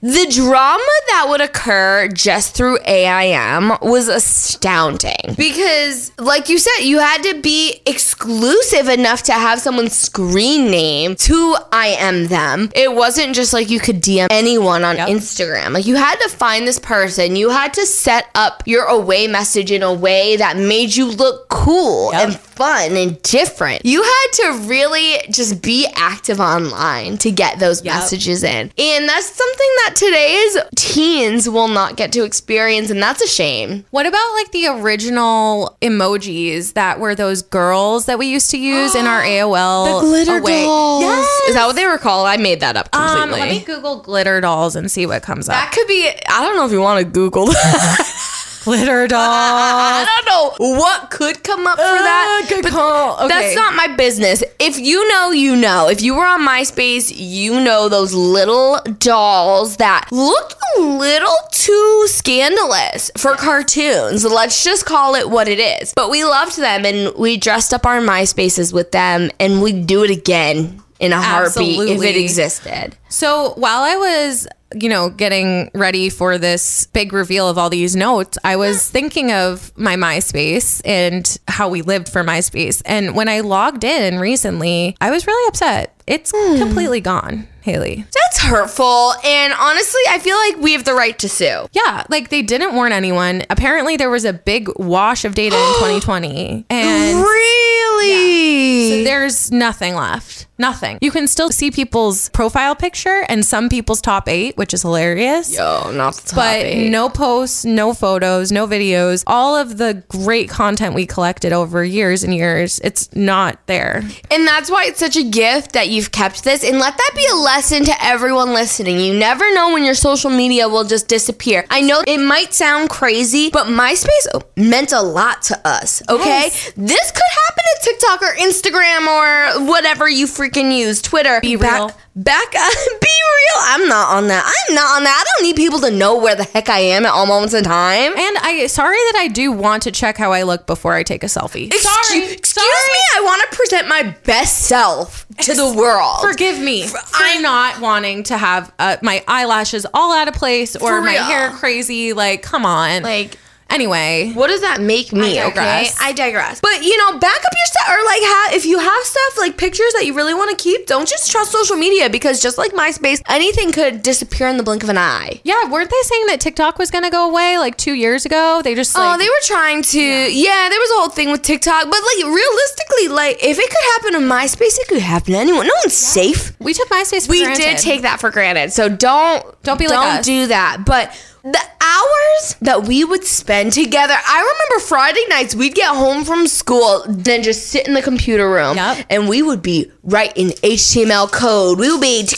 The 0.00 0.26
drama 0.32 0.84
that 1.08 1.26
would 1.28 1.40
occur 1.40 2.08
just 2.08 2.54
through 2.54 2.78
AIM 2.84 3.72
was 3.82 4.06
astounding 4.08 5.34
because, 5.36 6.12
like 6.18 6.48
you 6.48 6.58
said, 6.58 6.82
you 6.84 6.98
had 7.00 7.22
to 7.24 7.40
be 7.40 7.80
exclusive 7.86 8.88
enough 8.88 9.22
to 9.24 9.32
have 9.32 9.60
someone's 9.60 9.96
screen 9.96 10.70
name 10.70 11.14
to 11.16 11.56
I 11.72 11.96
am 11.98 12.26
them. 12.26 12.70
It 12.74 12.92
wasn't 12.94 13.34
just 13.34 13.52
like 13.52 13.70
you 13.70 13.80
could 13.80 14.00
DM 14.02 14.28
anyone 14.30 14.84
on 14.84 14.96
Yep. 14.96 15.08
Instagram. 15.08 15.72
Like 15.72 15.86
you 15.86 15.96
had 15.96 16.16
to 16.20 16.28
find 16.28 16.66
this 16.66 16.78
person, 16.78 17.34
you 17.36 17.50
had 17.50 17.72
to 17.74 17.86
set 17.86 18.28
up 18.34 18.62
your 18.66 18.84
away 18.84 19.26
message 19.26 19.70
in 19.72 19.82
a 19.82 19.92
way 19.92 20.36
that 20.36 20.56
made 20.56 20.94
you 20.94 21.06
look 21.06 21.48
cool 21.48 22.12
Yep. 22.12 22.22
and 22.28 22.38
fun 22.58 22.96
and 22.96 23.22
different. 23.22 23.86
You 23.86 24.02
had 24.02 24.26
to 24.32 24.52
really 24.66 25.18
just 25.30 25.62
be 25.62 25.86
active 25.94 26.40
online 26.40 27.16
to 27.18 27.30
get 27.30 27.58
those 27.60 27.84
Yep. 27.84 27.94
messages 27.94 28.42
in. 28.42 28.72
And 28.76 29.08
that's 29.08 29.26
something 29.34 29.70
that 29.84 29.92
today's 29.94 30.56
teens 30.76 31.48
will 31.48 31.68
not 31.68 31.96
get 31.96 32.10
to 32.12 32.24
experience, 32.24 32.90
and 32.90 33.00
that's 33.02 33.22
a 33.22 33.28
shame. 33.28 33.84
What 33.92 34.06
about 34.06 34.34
like 34.34 34.50
the 34.50 34.66
original 34.66 35.76
emojis 35.80 36.72
that 36.74 36.98
were 36.98 37.14
those 37.14 37.42
girls 37.42 38.06
that 38.06 38.18
we 38.18 38.26
used 38.26 38.50
to 38.50 38.58
use 38.58 38.94
in 38.96 39.06
our 39.06 39.22
AOL? 39.22 40.00
The 40.02 40.06
glitter 40.08 40.38
away- 40.38 40.64
dolls. 40.64 41.02
Yes. 41.02 41.28
Is 41.50 41.54
that 41.54 41.66
what 41.66 41.76
they 41.76 41.86
were 41.86 41.98
called? 41.98 42.26
I 42.26 42.36
made 42.36 42.60
that 42.60 42.76
up 42.76 42.88
Um, 42.92 43.08
completely. 43.30 43.40
let 43.40 43.48
me 43.50 43.60
Google 43.60 43.96
glitter 44.02 44.40
dolls 44.40 44.74
and 44.76 44.90
see 44.90 45.06
what 45.06 45.22
comes 45.22 45.48
up. 45.48 45.54
that 45.54 45.70
could 45.72 45.86
be, 45.86 46.08
I 46.28 46.42
don't 46.44 46.56
know 46.56 46.66
if 46.66 46.72
you 46.72 46.80
want 46.80 46.98
to 46.98 47.04
Google 47.04 47.46
that. 47.46 48.24
Glitter 48.68 49.06
dolls. 49.06 49.18
I 49.22 50.22
don't 50.26 50.60
know 50.60 50.78
what 50.78 51.10
could 51.10 51.42
come 51.42 51.66
up 51.66 51.78
for 51.78 51.82
that. 51.82 52.42
Uh, 52.44 52.48
good 52.50 52.62
but 52.64 52.72
call. 52.72 53.14
Okay. 53.14 53.28
That's 53.28 53.54
not 53.54 53.72
my 53.74 53.88
business. 53.96 54.44
If 54.60 54.78
you 54.78 55.08
know, 55.08 55.30
you 55.30 55.56
know. 55.56 55.88
If 55.88 56.02
you 56.02 56.14
were 56.14 56.26
on 56.26 56.46
MySpace, 56.46 57.10
you 57.16 57.60
know 57.60 57.88
those 57.88 58.12
little 58.12 58.78
dolls 58.98 59.78
that 59.78 60.08
looked 60.12 60.54
a 60.76 60.80
little 60.82 61.34
too 61.50 62.04
scandalous 62.08 63.10
for 63.16 63.36
cartoons. 63.36 64.26
Let's 64.26 64.62
just 64.62 64.84
call 64.84 65.14
it 65.14 65.30
what 65.30 65.48
it 65.48 65.58
is. 65.58 65.94
But 65.94 66.10
we 66.10 66.24
loved 66.24 66.58
them 66.58 66.84
and 66.84 67.16
we 67.16 67.38
dressed 67.38 67.72
up 67.72 67.86
our 67.86 68.00
MySpaces 68.00 68.70
with 68.70 68.92
them 68.92 69.30
and 69.40 69.62
we'd 69.62 69.86
do 69.86 70.04
it 70.04 70.10
again 70.10 70.82
in 71.00 71.12
a 71.12 71.20
heartbeat 71.20 71.88
if 71.88 72.02
it 72.02 72.16
existed. 72.16 72.96
So 73.08 73.54
while 73.56 73.82
I 73.82 73.96
was, 73.96 74.48
you 74.74 74.88
know, 74.88 75.10
getting 75.10 75.70
ready 75.74 76.10
for 76.10 76.38
this 76.38 76.86
big 76.86 77.12
reveal 77.12 77.48
of 77.48 77.56
all 77.56 77.70
these 77.70 77.96
notes, 77.96 78.36
I 78.44 78.56
was 78.56 78.88
thinking 78.88 79.32
of 79.32 79.76
my 79.76 79.96
MySpace 79.96 80.82
and 80.84 81.38
how 81.46 81.68
we 81.68 81.82
lived 81.82 82.08
for 82.08 82.22
MySpace. 82.24 82.82
And 82.84 83.14
when 83.14 83.28
I 83.28 83.40
logged 83.40 83.84
in 83.84 84.18
recently, 84.18 84.96
I 85.00 85.10
was 85.10 85.26
really 85.26 85.48
upset. 85.48 85.94
It's 86.06 86.32
hmm. 86.34 86.58
completely 86.58 87.00
gone, 87.00 87.46
Hayley. 87.60 88.06
That's 88.12 88.38
hurtful. 88.40 89.12
And 89.24 89.52
honestly, 89.58 90.00
I 90.08 90.18
feel 90.18 90.36
like 90.36 90.56
we 90.56 90.72
have 90.72 90.84
the 90.84 90.94
right 90.94 91.18
to 91.18 91.28
sue. 91.28 91.68
Yeah, 91.72 92.04
like 92.08 92.30
they 92.30 92.42
didn't 92.42 92.74
warn 92.74 92.92
anyone. 92.92 93.42
Apparently, 93.50 93.96
there 93.96 94.10
was 94.10 94.24
a 94.24 94.32
big 94.32 94.68
wash 94.76 95.24
of 95.24 95.34
data 95.34 95.56
in 95.56 95.74
2020. 95.74 96.66
And 96.70 97.18
Really? 97.18 98.90
So 98.90 99.04
There's 99.04 99.52
nothing 99.52 99.94
left. 99.94 100.47
Nothing. 100.58 100.98
You 101.00 101.10
can 101.10 101.28
still 101.28 101.50
see 101.50 101.70
people's 101.70 102.28
profile 102.30 102.74
picture 102.74 103.24
and 103.28 103.44
some 103.44 103.68
people's 103.68 104.00
top 104.00 104.28
eight, 104.28 104.56
which 104.56 104.74
is 104.74 104.82
hilarious. 104.82 105.54
Yo, 105.54 105.90
not 105.92 106.14
the 106.14 106.28
top 106.30 106.36
but 106.36 106.56
eight. 106.56 106.90
no 106.90 107.08
posts, 107.08 107.64
no 107.64 107.94
photos, 107.94 108.50
no 108.50 108.66
videos. 108.66 109.22
All 109.26 109.54
of 109.54 109.78
the 109.78 110.02
great 110.08 110.48
content 110.48 110.94
we 110.94 111.06
collected 111.06 111.52
over 111.52 111.84
years 111.84 112.24
and 112.24 112.34
years, 112.34 112.80
it's 112.82 113.14
not 113.14 113.64
there. 113.66 114.02
And 114.30 114.46
that's 114.46 114.70
why 114.70 114.86
it's 114.86 114.98
such 114.98 115.16
a 115.16 115.22
gift 115.22 115.72
that 115.72 115.88
you've 115.88 116.10
kept 116.10 116.42
this. 116.44 116.64
And 116.64 116.78
let 116.78 116.96
that 116.96 117.12
be 117.14 117.24
a 117.30 117.36
lesson 117.36 117.84
to 117.84 117.94
everyone 118.04 118.52
listening. 118.52 118.98
You 118.98 119.14
never 119.14 119.52
know 119.54 119.72
when 119.72 119.84
your 119.84 119.94
social 119.94 120.30
media 120.30 120.68
will 120.68 120.84
just 120.84 121.06
disappear. 121.08 121.64
I 121.70 121.82
know 121.82 122.02
it 122.06 122.18
might 122.18 122.52
sound 122.52 122.90
crazy, 122.90 123.50
but 123.50 123.66
MySpace 123.66 124.42
meant 124.56 124.92
a 124.92 125.02
lot 125.02 125.42
to 125.42 125.60
us, 125.66 126.02
okay? 126.08 126.24
Yes. 126.50 126.72
This 126.76 127.10
could 127.12 127.22
happen 127.46 127.64
to 127.64 127.78
TikTok 127.82 128.22
or 128.22 128.34
Instagram 128.36 129.06
or 129.06 129.66
whatever 129.66 130.08
you 130.08 130.26
freaking 130.48 130.76
use, 130.76 131.02
Twitter. 131.02 131.40
Be 131.40 131.56
Back- 131.56 131.72
real. 131.78 131.92
Back, 132.16 132.52
uh, 132.56 132.68
be 133.00 133.06
real. 133.06 133.62
I'm 133.62 133.88
not 133.88 134.16
on 134.16 134.26
that. 134.28 134.44
I'm 134.68 134.74
not 134.74 134.96
on 134.96 135.04
that. 135.04 135.24
I 135.24 135.30
don't 135.38 135.46
need 135.46 135.54
people 135.56 135.78
to 135.80 135.90
know 135.90 136.18
where 136.18 136.34
the 136.34 136.42
heck 136.44 136.68
I 136.68 136.80
am 136.80 137.06
at 137.06 137.12
all 137.12 137.26
moments 137.26 137.54
in 137.54 137.62
time. 137.62 138.12
And 138.18 138.36
I 138.38 138.66
sorry 138.66 138.96
that 138.96 139.18
I 139.18 139.28
do 139.28 139.52
want 139.52 139.84
to 139.84 139.92
check 139.92 140.16
how 140.16 140.32
I 140.32 140.42
look 140.42 140.66
before 140.66 140.94
I 140.94 141.04
take 141.04 141.22
a 141.22 141.26
selfie. 141.26 141.66
Excuse, 141.68 142.32
excuse 142.32 142.64
me. 142.64 143.00
I 143.16 143.20
want 143.24 143.48
to 143.50 143.56
present 143.56 143.88
my 143.88 144.16
best 144.24 144.66
self 144.66 145.26
to 145.42 145.54
the 145.54 145.72
world. 145.72 146.20
Forgive 146.22 146.58
me 146.60 146.88
for 146.88 146.98
I- 147.14 147.40
not 147.40 147.80
wanting 147.80 148.24
to 148.24 148.36
have 148.36 148.72
uh, 148.80 148.96
my 149.02 149.22
eyelashes 149.28 149.86
all 149.94 150.12
out 150.12 150.26
of 150.26 150.34
place 150.34 150.74
or 150.74 151.00
my 151.00 151.12
real. 151.12 151.22
hair 151.22 151.50
crazy. 151.50 152.12
Like, 152.14 152.42
come 152.42 152.66
on. 152.66 153.02
Like, 153.04 153.38
anyway, 153.70 154.32
What 154.34 154.48
does 154.48 154.60
that 154.62 154.80
make 154.80 155.12
me? 155.12 155.38
I 155.38 155.46
okay. 155.48 155.88
I 156.00 156.12
digress. 156.12 156.60
But 156.60 156.82
you 156.84 156.96
know, 156.98 157.18
back 157.18 157.36
up 157.36 157.52
your 157.54 157.66
stuff, 157.66 157.88
or 157.88 158.04
like, 158.04 158.20
ha- 158.22 158.50
if 158.54 158.64
you 158.66 158.78
have 158.78 159.02
stuff 159.04 159.38
like 159.38 159.56
pictures 159.56 159.92
that 159.94 160.06
you 160.06 160.14
really 160.14 160.34
want 160.34 160.50
to 160.56 160.62
keep, 160.62 160.86
don't 160.86 161.08
just 161.08 161.30
trust 161.30 161.52
social 161.52 161.76
media 161.76 162.08
because 162.10 162.40
just 162.40 162.58
like 162.58 162.72
MySpace, 162.72 163.20
anything 163.28 163.72
could 163.72 164.02
disappear 164.02 164.48
in 164.48 164.56
the 164.56 164.62
blink 164.62 164.82
of 164.82 164.88
an 164.88 164.98
eye. 164.98 165.40
yeah, 165.44 165.68
weren't 165.70 165.90
they 165.90 166.02
saying 166.02 166.26
that 166.26 166.40
TikTok 166.40 166.78
was 166.78 166.90
going 166.90 167.04
to 167.04 167.10
go 167.10 167.28
away 167.28 167.58
like 167.58 167.76
two 167.76 167.94
years 167.94 168.24
ago? 168.26 168.60
They 168.62 168.74
just 168.74 168.96
oh, 168.96 169.00
like, 169.00 169.14
oh, 169.14 169.18
they 169.18 169.28
were 169.28 169.42
trying 169.44 169.82
to. 169.82 170.00
Yeah. 170.00 170.68
there 170.68 170.80
was 170.80 170.90
a 170.90 170.94
whole 170.94 171.08
thing 171.10 171.30
with 171.30 171.42
TikTok, 171.42 171.84
but 171.84 172.00
like 172.00 172.24
realistically, 172.26 173.08
like 173.08 173.36
if 173.44 173.58
it 173.58 173.68
could 173.70 174.12
happen 174.12 174.12
to 174.20 174.34
MySpace, 174.34 174.78
it 174.78 174.88
could 174.88 175.00
happen 175.00 175.32
to 175.34 175.38
anyone. 175.38 175.66
No 175.66 175.72
one's 175.84 175.94
safe. 175.94 176.58
we 176.60 176.72
took 176.74 176.88
MySpace. 176.88 177.26
For 177.26 177.32
We 177.32 177.44
granted. 177.44 177.62
did 177.62 177.78
take 177.78 178.02
that 178.02 178.20
for 178.20 178.30
granted, 178.30 178.72
so 178.72 178.88
don't 178.88 179.44
Don't 179.62 179.78
be 179.78 179.86
like 179.86 179.94
don't 179.96 180.18
us. 180.18 180.24
do 180.24 180.46
that. 180.48 180.84
But 180.84 181.12
the 181.42 181.60
hours 181.80 182.56
that 182.60 182.84
we 182.86 183.04
would 183.04 183.24
spend 183.24 183.72
together, 183.72 184.14
I 184.14 184.38
remember 184.40 184.86
Friday 184.86 185.20
nights 185.28 185.54
we'd 185.54 185.74
get 185.74 185.88
home 185.94 186.24
from 186.24 186.46
school, 186.46 187.04
then 187.08 187.42
just 187.42 187.68
sit 187.68 187.86
in 187.86 187.94
the 187.94 188.02
computer 188.02 188.50
room, 188.50 188.76
Yep. 188.76 189.06
and 189.10 189.28
we 189.28 189.42
would 189.42 189.62
be 189.62 189.90
writing 190.02 190.48
HTML 190.62 191.30
code. 191.30 191.78
We 191.78 191.90
would 191.90 192.00
be 192.00 192.28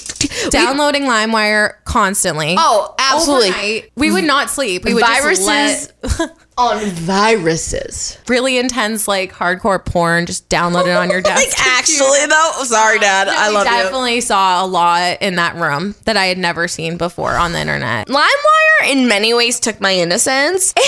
downloading 0.51 1.03
LimeWire 1.03 1.75
constantly. 1.85 2.55
Oh, 2.59 2.95
absolutely. 2.99 3.49
Overnight, 3.49 3.91
we 3.97 4.11
would 4.13 4.25
not 4.25 4.51
sleep. 4.51 4.85
We 4.85 4.95
would 4.95 5.05
Viruses 5.05 5.93
just 6.03 6.21
let 6.21 6.31
on 6.61 6.85
viruses. 6.91 8.19
really 8.29 8.59
intense, 8.59 9.09
like 9.09 9.33
hardcore 9.33 9.85
porn 9.85 10.27
just 10.27 10.49
downloaded 10.49 10.99
on 10.99 11.11
your 11.11 11.21
desk. 11.23 11.37
Like 11.59 11.67
actually 11.67 12.27
though, 12.27 12.65
sorry, 12.65 12.99
Dad, 12.99 13.29
I 13.29 13.51
love 13.51 13.65
you. 13.67 13.71
definitely 13.73 14.21
saw 14.21 14.65
a 14.65 14.67
lot 14.67 15.19
in 15.21 15.37
that 15.37 15.57
room 15.57 15.95
that 16.05 16.17
I 16.17 16.27
had 16.27 16.39
never 16.39 16.69
seen 16.69 16.97
before 16.97 17.37
on 17.37 17.53
the 17.53 17.61
internet. 17.61 18.09
LimeWire 18.09 18.91
in 18.91 19.09
many 19.09 19.33
ways 19.35 19.59
took 19.61 19.81
my 19.81 19.95
innocence, 19.95 20.73
and 20.77 20.85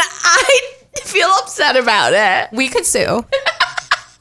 I 0.00 0.60
feel 1.02 1.28
upset 1.42 1.76
about 1.76 2.12
it. 2.14 2.48
We 2.56 2.68
could 2.68 2.86
sue 2.86 3.24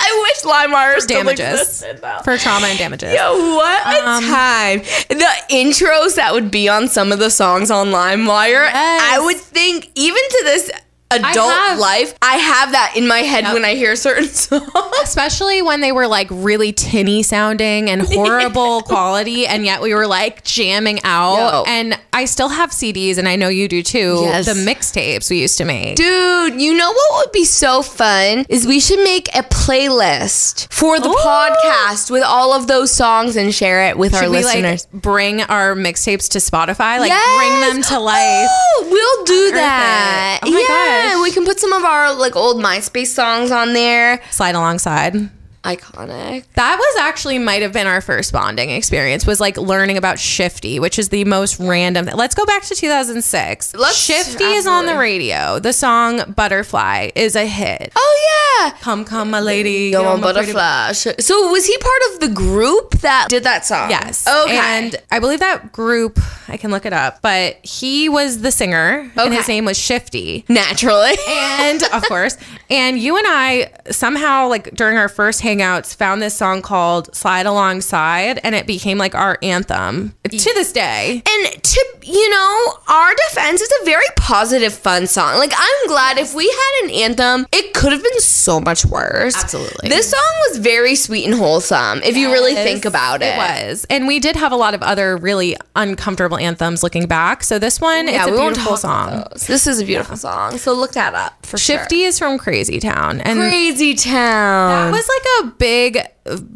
I 0.06 0.22
wish 0.22 0.42
LimeWire 0.54 1.00
still 1.00 1.24
damages 1.24 1.84
for 2.24 2.38
trauma 2.38 2.68
and 2.68 2.78
damages. 2.78 3.14
Yo, 3.14 3.56
what 3.56 3.86
a 3.96 4.08
Um, 4.10 4.24
time. 4.26 4.80
The 5.10 5.30
intros 5.50 6.16
that 6.16 6.34
would 6.34 6.52
be 6.52 6.68
on 6.68 6.88
some 6.88 7.12
of 7.12 7.20
the 7.20 7.30
songs 7.30 7.72
on 7.72 7.88
LimeWire, 7.88 8.70
I 8.74 9.20
would 9.20 9.38
think, 9.38 9.90
even 9.96 10.22
to 10.30 10.42
this 10.44 10.72
adult 11.12 11.52
have- 11.52 11.78
life, 11.80 12.16
I 12.22 12.36
have 12.38 12.72
that 12.72 12.94
in 12.96 13.08
my 13.08 13.20
head 13.20 13.44
when 13.54 13.64
I 13.64 13.76
hear 13.76 13.96
certain 13.96 14.26
songs. 14.30 14.64
Especially 15.04 15.62
when 15.62 15.82
they 15.82 15.92
were 15.92 16.08
like 16.08 16.28
really 16.32 16.72
tinny 16.72 17.22
sounding 17.24 17.90
and 17.90 18.02
horrible 18.08 18.82
quality, 18.82 19.46
and 19.46 19.64
yet 19.66 19.82
we 19.82 19.94
were 19.94 20.08
like 20.08 20.44
jamming 20.44 21.00
out. 21.04 21.38
Yo. 21.38 21.64
And 21.68 22.00
I 22.14 22.26
still 22.26 22.50
have 22.50 22.72
CDs, 22.72 23.18
and 23.18 23.28
I 23.28 23.36
know 23.36 23.50
you 23.50 23.68
do 23.68 23.84
too. 23.84 24.20
Yes. 24.24 24.46
The 24.48 24.54
mixtapes 24.54 25.30
we 25.30 25.40
used 25.42 25.58
to 25.60 25.66
make. 25.66 25.96
Dude, 25.98 26.60
you 26.60 26.74
know 26.74 26.92
what 26.92 27.26
would 27.26 27.32
be 27.32 27.46
so 27.46 27.82
fun 27.84 28.46
is 28.50 28.66
we 28.66 28.80
should 28.80 29.04
make 29.04 29.28
a 29.36 29.44
playlist 29.44 30.72
for 30.74 31.00
the 31.00 31.10
Ooh. 31.10 31.14
podcast 31.14 32.10
with 32.10 32.24
all 32.24 32.54
of 32.54 32.68
those 32.68 32.92
songs 32.92 33.36
and 33.36 33.54
share 33.54 33.88
it 33.90 33.98
with 33.98 34.14
our 34.14 34.24
we 34.24 34.28
listeners. 34.30 34.88
like 34.94 35.02
bring 35.02 35.42
our 35.44 35.76
mixtapes 35.76 36.30
to 36.30 36.40
Spotify? 36.40 37.00
Like 37.00 37.10
Yes! 37.10 37.38
bring 37.38 37.74
them 37.74 37.84
to 37.90 38.00
life. 38.00 38.48
Oh, 38.50 38.88
we'll 38.90 39.26
do 39.26 39.52
that. 39.52 40.40
it. 40.44 40.48
Oh 40.48 40.52
my 40.52 40.60
yeah, 40.60 40.66
gosh. 41.02 41.22
we 41.24 41.32
can 41.32 41.46
put 41.46 41.60
some 41.60 41.74
of 41.74 41.84
our 41.84 42.14
like 42.14 42.36
old 42.36 42.58
MySpace 42.58 43.08
songs 43.08 43.52
on 43.52 43.74
there. 43.74 44.22
Slide 44.32 44.56
alongside. 44.56 45.30
Iconic. 45.64 46.44
That 46.56 46.76
was 46.78 46.96
actually 47.00 47.40
might 47.40 47.62
have 47.62 47.72
been 47.72 47.88
our 47.88 48.02
first 48.02 48.34
bonding 48.34 48.70
experience 48.70 49.26
was 49.26 49.40
like 49.40 49.58
learning 49.58 49.98
about 49.98 50.20
Shifty, 50.20 50.80
which 50.80 51.00
is 51.00 51.10
the 51.10 51.24
most 51.26 51.60
random. 51.60 52.06
Let's 52.14 52.36
go 52.36 52.46
back 52.46 52.64
to 52.64 52.76
2006. 52.76 53.74
Let's- 53.76 53.96
Shifty 53.98 54.44
is 54.44 54.68
on 54.68 54.86
the 54.86 54.98
radio. 54.98 55.60
The 55.60 55.72
song 55.74 56.34
Butterfly 56.36 57.12
is 57.16 57.36
a 57.36 57.46
hit. 57.46 57.92
Oh 57.96 58.60
yeah. 58.60 58.72
Come, 58.82 59.06
come, 59.06 59.30
my 59.32 59.40
lady. 59.40 59.92
Go 59.92 60.02
you're 60.02 60.10
on 60.12 60.22
my 60.22 60.34
pretty- 60.34 60.52
butterfly. 60.54 60.92
So 61.20 61.50
was 61.52 61.66
he 61.66 61.78
part 61.78 62.02
of 62.14 62.20
the 62.20 62.30
group 62.30 62.92
that 63.00 63.28
did 63.30 63.44
that 63.46 63.66
song? 63.66 63.90
Yes. 63.90 64.28
Okay. 64.28 64.58
And 64.58 64.96
I 65.12 65.20
believe 65.20 65.40
that 65.40 65.72
group, 65.72 66.20
I 66.50 66.58
can 66.58 66.72
look 66.72 66.86
it 66.86 66.94
up, 66.94 67.22
but 67.22 67.58
he 67.66 68.10
was 68.10 68.42
the 68.42 68.52
singer 68.52 69.10
and 69.16 69.34
his 69.34 69.48
name 69.48 69.66
was 69.66 69.78
Shifty. 69.78 70.44
naturally. 70.50 71.14
and 71.28 71.82
of 71.94 72.04
course, 72.04 72.38
and 72.70 73.00
you 73.00 73.18
and 73.18 73.26
I 73.30 73.72
somehow 73.92 74.48
like 74.50 74.72
during 74.76 74.98
our 74.98 75.10
first 75.10 75.42
hangouts 75.58 75.96
found 75.96 76.22
this 76.22 76.36
song 76.36 76.62
called 76.62 77.14
Slide 77.16 77.46
Alongside 77.46 78.40
and 78.44 78.56
it 78.56 78.68
became 78.68 78.98
like 78.98 79.16
our 79.16 79.38
anthem 79.42 80.14
to 80.24 80.38
this 80.38 80.72
day. 80.72 81.22
And 81.28 81.64
to 81.64 81.86
you 82.06 82.30
know, 82.30 82.74
our 82.88 83.14
defense 83.30 83.62
is 83.62 83.72
a 83.82 83.86
very 83.86 84.06
positive, 84.18 84.74
fun 84.74 85.08
song. 85.08 85.38
Like 85.38 85.54
I'm 85.56 85.88
glad 85.88 86.18
if 86.18 86.34
we 86.34 86.48
had 86.48 86.84
an 86.84 86.90
anthem, 86.92 87.48
it 87.52 87.74
could 87.74 87.92
have 87.92 88.04
been 88.04 88.20
so 88.20 88.60
much 88.60 88.86
worse. 88.86 89.36
Absolutely. 89.36 89.90
This 89.90 90.12
song 90.12 90.34
was 90.50 90.60
very 90.60 90.96
sweet 90.96 91.26
and 91.26 91.34
wholesome. 91.34 92.02
If 92.04 92.18
you 92.18 92.32
really 92.32 92.54
think 92.54 92.86
about 92.86 93.22
it, 93.22 93.34
It 93.34 93.38
was. 93.38 93.86
And 93.90 94.08
we 94.08 94.20
did 94.20 94.36
have 94.36 94.52
a 94.52 94.56
lot 94.56 94.74
of 94.74 94.82
other 94.82 95.18
really 95.18 95.56
uncomfortable 95.76 96.38
anthems 96.38 96.84
looking 96.84 97.08
back. 97.08 97.44
So 97.44 97.60
this 97.60 97.80
one, 97.80 98.08
Yeah, 98.08 98.24
it's 98.24 98.28
a 98.28 98.32
we 98.32 98.38
won't 98.38 98.56
beautiful 98.56 98.78
song. 98.78 99.24
This 99.34 99.68
is 99.68 99.80
a 99.80 99.86
beautiful 99.86 100.18
song. 100.18 100.58
So 100.58 100.74
look 100.74 100.92
that 100.94 101.14
up 101.14 101.46
for 101.46 101.58
Shifty 101.58 102.04
is 102.04 102.20
from 102.20 102.38
Crazy 102.38 102.80
Town. 102.80 103.22
And. 103.22 103.40
Crazy 103.40 103.94
Town. 103.96 104.92
that 104.92 104.92
was 104.92 105.08
like 105.08 105.43
a 105.43 105.43
big, 105.44 106.00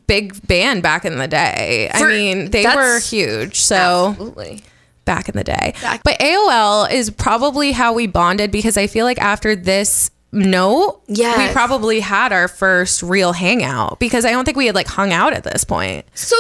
big 0.08 0.48
band 0.48 0.84
back 0.84 1.06
in 1.06 1.18
the 1.18 1.28
day. 1.28 1.90
I 1.94 2.06
mean, 2.08 2.52
they 2.52 2.64
were 2.66 3.00
huge. 3.00 3.60
So 3.60 4.10
Absolutely. 4.10 4.62
back 5.06 5.30
in 5.30 5.36
the 5.36 5.44
day. 5.44 5.74
But 6.04 6.20
AOL 6.20 6.92
is 6.92 7.10
probably 7.10 7.72
how 7.72 7.94
we 7.94 8.08
bonded 8.08 8.52
because 8.52 8.78
I 8.78 8.88
feel 8.88 9.06
like 9.06 9.20
after 9.22 9.56
this 9.56 10.12
note, 10.32 11.02
Yes. 11.08 11.38
we 11.38 11.54
probably 11.54 12.00
had 12.02 12.34
our 12.34 12.48
first 12.48 13.02
real 13.02 13.34
hangout 13.34 14.00
because 14.00 14.26
I 14.26 14.32
don't 14.32 14.44
think 14.46 14.58
we 14.58 14.66
had 14.66 14.76
like 14.76 14.88
hung 14.88 15.14
out 15.14 15.34
at 15.34 15.44
this 15.44 15.64
point. 15.64 16.06
So 16.14 16.36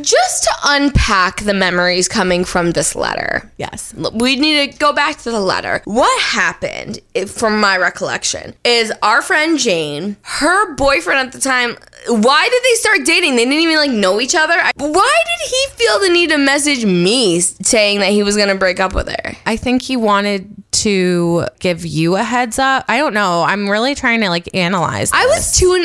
just 0.00 0.44
to 0.44 0.50
unpack 0.64 1.40
the 1.40 1.54
memories 1.54 2.08
coming 2.08 2.44
from 2.44 2.70
this 2.72 2.94
letter. 2.94 3.50
Yes. 3.56 3.94
we 4.14 4.36
need 4.36 4.72
to 4.72 4.78
go 4.78 4.92
back 4.92 5.18
to 5.18 5.30
the 5.30 5.40
letter. 5.40 5.82
What 5.84 6.20
happened, 6.22 7.00
if- 7.14 7.30
from 7.30 7.60
my 7.60 7.76
recollection, 7.76 8.54
is 8.64 8.92
our 9.02 9.22
friend 9.22 9.58
Jane, 9.58 10.16
her 10.22 10.74
boyfriend 10.74 11.20
at 11.20 11.32
the 11.32 11.40
time. 11.40 11.76
Why 12.08 12.48
did 12.48 12.62
they 12.62 12.74
start 12.76 13.04
dating? 13.04 13.36
They 13.36 13.44
didn't 13.44 13.60
even 13.60 13.76
like 13.76 13.90
know 13.90 14.20
each 14.20 14.34
other. 14.34 14.54
Why 14.76 15.14
did 15.38 15.48
he 15.48 15.66
feel 15.84 16.00
the 16.00 16.08
need 16.10 16.30
to 16.30 16.38
message 16.38 16.84
me 16.84 17.40
saying 17.40 18.00
that 18.00 18.10
he 18.10 18.22
was 18.22 18.36
gonna 18.36 18.54
break 18.54 18.80
up 18.80 18.94
with 18.94 19.08
her? 19.08 19.36
I 19.46 19.56
think 19.56 19.82
he 19.82 19.96
wanted 19.96 20.54
to 20.72 21.46
give 21.58 21.84
you 21.84 22.16
a 22.16 22.22
heads 22.22 22.58
up. 22.58 22.84
I 22.88 22.98
don't 22.98 23.12
know. 23.14 23.42
I'm 23.42 23.68
really 23.68 23.94
trying 23.94 24.20
to 24.20 24.28
like 24.30 24.48
analyze. 24.54 25.10
I 25.12 25.26
was 25.26 25.56
too 25.56 25.74
in, 25.74 25.84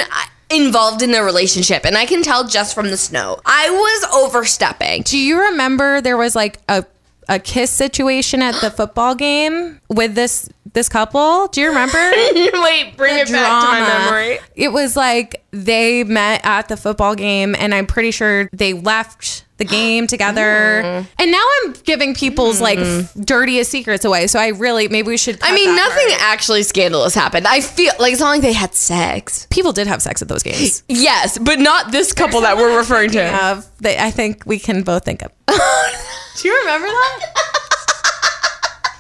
involved 0.50 1.02
in 1.02 1.12
the 1.12 1.24
relationship, 1.24 1.86
and 1.86 1.98
I 1.98 2.06
can 2.06 2.22
tell 2.24 2.48
just 2.48 2.76
from 2.76 2.90
the 2.90 2.98
snow. 2.98 3.40
I 3.46 3.70
was 3.70 4.14
overstepping. 4.14 5.04
Do 5.04 5.18
you 5.18 5.40
remember 5.40 6.02
there 6.02 6.18
was 6.18 6.36
like 6.36 6.60
a 6.70 6.86
a 7.28 7.40
kiss 7.40 7.72
situation 7.72 8.42
at 8.42 8.54
the 8.62 8.70
football 8.78 9.16
game 9.16 9.80
with 9.90 10.16
this 10.16 10.50
this 10.74 10.90
couple? 10.90 11.48
Do 11.48 11.62
you 11.62 11.70
remember? 11.70 11.98
Wait, 12.14 12.94
bring 12.98 13.18
it 13.18 13.32
back 13.32 13.64
to 13.64 13.68
my 13.68 13.80
memory. 13.80 14.40
It 14.56 14.70
was 14.70 14.96
like 14.96 15.44
they 15.52 16.04
met 16.04 16.42
at 16.44 16.68
the 16.68 16.78
football 16.78 17.16
game, 17.16 17.56
and 17.58 17.74
I'm 17.74 17.88
pretty 17.88 18.12
sure 18.12 18.50
they 18.54 18.74
left 18.74 19.45
the 19.58 19.66
game 19.66 20.06
together. 20.08 20.82
Mm-hmm. 20.84 21.08
And 21.20 21.32
now 21.32 21.46
I'm 21.64 21.74
giving 21.84 22.14
people's 22.14 22.60
like 22.60 22.80
f- 22.80 23.14
dirtiest 23.14 23.72
secrets 23.72 24.04
away. 24.04 24.28
So 24.28 24.40
I 24.40 24.50
really 24.50 24.88
maybe 24.88 25.08
we 25.08 25.18
should. 25.18 25.40
I 25.42 25.54
mean, 25.54 25.76
nothing 25.76 26.10
part. 26.10 26.22
actually 26.22 26.64
scandalous 26.64 27.16
happened. 27.16 27.48
I 27.48 27.62
feel 27.62 27.94
like 28.00 28.12
it's 28.12 28.22
not 28.22 28.30
like 28.30 28.42
they 28.42 28.54
had 28.54 28.74
sex. 28.76 29.48
People 29.50 29.72
did 29.72 29.88
have 29.88 30.02
sex 30.02 30.22
at 30.22 30.28
those 30.28 30.44
games. 30.44 30.84
Yes, 31.06 31.38
but 31.38 31.60
not 31.60 31.92
this 31.92 32.14
couple 32.14 32.42
that 32.42 32.58
we're 32.58 32.78
referring 32.78 33.12
to. 33.12 33.46
Of 33.46 33.70
they, 33.80 33.98
I 33.98 34.12
think 34.12 34.44
we 34.46 34.60
can 34.60 34.82
both 34.84 35.04
think 35.06 35.22
of. 35.22 35.32
Do 35.48 36.48
you 36.48 36.58
remember 36.62 36.88
that? 36.88 37.20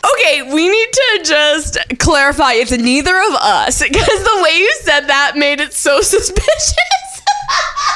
okay, 0.13 0.53
we 0.53 0.67
need 0.69 0.91
to 0.91 1.21
just 1.23 1.77
clarify 1.99 2.53
it's 2.53 2.71
neither 2.71 3.15
of 3.17 3.33
us 3.35 3.81
because 3.81 4.05
the 4.23 4.41
way 4.43 4.57
you 4.57 4.71
said 4.81 5.01
that 5.07 5.33
made 5.35 5.59
it 5.59 5.73
so 5.73 6.01
suspicious. 6.01 6.75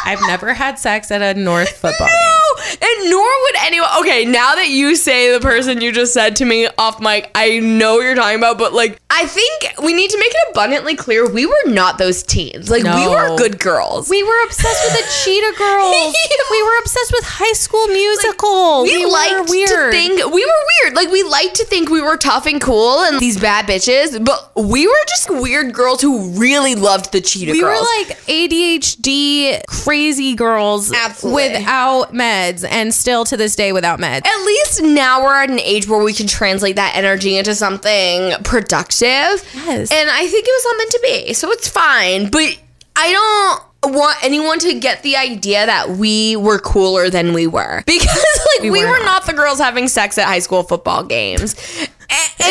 I've 0.06 0.22
never 0.22 0.54
had 0.54 0.80
sex 0.80 1.12
at 1.12 1.22
a 1.22 1.40
North 1.40 1.70
football 1.70 2.08
game. 2.08 2.16
No, 2.60 2.88
and 2.88 3.10
nor 3.10 3.26
would 3.26 3.56
anyone. 3.62 3.90
Okay, 4.00 4.26
now 4.26 4.56
that 4.56 4.70
you 4.70 4.96
say 4.96 5.32
the 5.32 5.40
person 5.40 5.82
you 5.82 5.92
just 5.92 6.14
said 6.14 6.36
to 6.38 6.46
me 6.46 6.68
off 6.78 7.00
mic, 7.02 7.32
I 7.36 7.60
know 7.60 7.96
what 7.96 8.04
you're 8.04 8.16
talking 8.16 8.38
about, 8.38 8.58
but 8.58 8.74
like, 8.74 9.00
I 9.10 9.26
think 9.26 9.80
we 9.84 9.94
need 9.94 10.10
to 10.10 10.18
make 10.18 10.32
it 10.32 10.52
abundantly 10.52 10.96
clear 10.96 11.30
we 11.30 11.46
were 11.46 11.66
not 11.68 11.98
those 11.98 12.24
teens. 12.24 12.70
Like, 12.70 12.84
we 12.84 13.08
were 13.08 13.36
good 13.38 13.60
girls. 13.60 14.10
We 14.10 14.24
were 14.24 14.46
obsessed 14.46 14.84
with 14.86 15.00
the 15.00 15.12
Cheetah 15.24 15.58
Girls. 15.58 16.16
we 16.52 16.64
were 16.64 16.80
obsessed 16.80 17.12
with 17.14 17.26
High 17.26 17.54
School 17.54 17.88
Musical. 17.88 18.84
we, 18.84 19.06
were 19.06 19.12
liked 19.12 19.48
to 19.50 19.92
think 19.92 20.18
we 20.34 20.46
were 20.46 20.64
weird. 20.84 20.96
Like 20.96 21.10
we 21.10 21.24
liked 21.24 21.56
to 21.56 21.66
think 21.66 21.90
we 21.90 22.02
were 22.02 22.18
tough 22.18 22.46
and 22.46 22.60
cool 22.62 23.04
and 23.04 23.20
these 23.20 23.40
bad 23.40 23.66
bitches, 23.66 24.24
but 24.24 24.52
we 24.56 24.88
were 24.88 25.06
just 25.08 25.30
weird 25.30 25.74
girls 25.74 26.02
who 26.02 26.32
really 26.40 26.76
loved 26.76 27.12
the 27.12 27.22
cheetah 27.22 27.52
we 27.52 27.62
girls. 27.62 27.80
were 27.80 28.04
like 28.04 28.18
ADHD 28.26 29.62
crazy 29.68 30.36
girls 30.36 30.92
Absolutely. 30.92 31.54
without 31.54 32.14
meds, 32.14 32.59
and 32.64 32.94
still 32.94 33.26
to 33.26 33.38
this 33.38 33.56
day 33.56 33.72
without 33.72 34.00
meds. 34.00 34.26
at 34.26 34.46
least 34.46 34.82
now 34.84 35.24
we're 35.24 35.36
at 35.44 35.50
an 35.50 35.60
age 35.60 35.88
where 35.88 36.04
we 36.04 36.14
can 36.14 36.28
translate 36.28 36.76
that 36.78 36.96
energy 36.96 37.38
into 37.38 37.54
something 37.56 38.32
productive. 38.44 39.08
Yes. 39.54 39.92
And 39.92 40.10
I 40.10 40.28
think 40.28 40.46
it 40.48 40.52
was 40.52 40.66
all 40.66 40.78
meant 40.78 40.92
to 40.92 41.00
be. 41.04 41.34
So 41.34 41.52
it's 41.52 41.68
fine. 41.68 42.30
But 42.30 42.60
I 42.96 43.12
don't 43.12 43.94
want 43.94 44.18
anyone 44.24 44.60
to 44.60 44.74
get 44.80 45.04
the 45.04 45.16
idea 45.16 45.66
that 45.66 45.92
we 45.92 46.36
were 46.36 46.60
cooler 46.60 47.10
than 47.10 47.34
we 47.34 47.48
were. 47.48 47.84
Because 47.88 48.40
like 48.56 48.64
we, 48.64 48.72
We 48.72 48.84
were 48.84 48.92
were 48.92 48.98
not. 49.00 49.06
not 49.06 49.26
the 49.26 49.34
girls 49.34 49.60
having 49.60 49.88
sex 49.88 50.18
at 50.18 50.26
high 50.26 50.40
school 50.40 50.64
football 50.64 51.04
games. 51.04 51.56
And, 51.80 51.90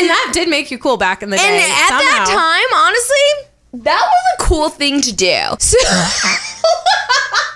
And 0.01 0.09
that 0.09 0.31
did 0.33 0.49
make 0.49 0.71
you 0.71 0.79
cool 0.79 0.97
back 0.97 1.23
in 1.23 1.31
the 1.31 1.37
and 1.37 1.42
day. 1.47 1.68
at 1.71 1.88
somehow. 1.88 2.01
that 2.01 2.27
time, 2.29 2.79
honestly, 2.81 3.85
that 3.85 4.01
was 4.09 4.25
a 4.38 4.49
cool 4.49 4.68
thing 4.71 5.01
to 5.03 5.14
do. 5.14 5.42
So 5.59 5.77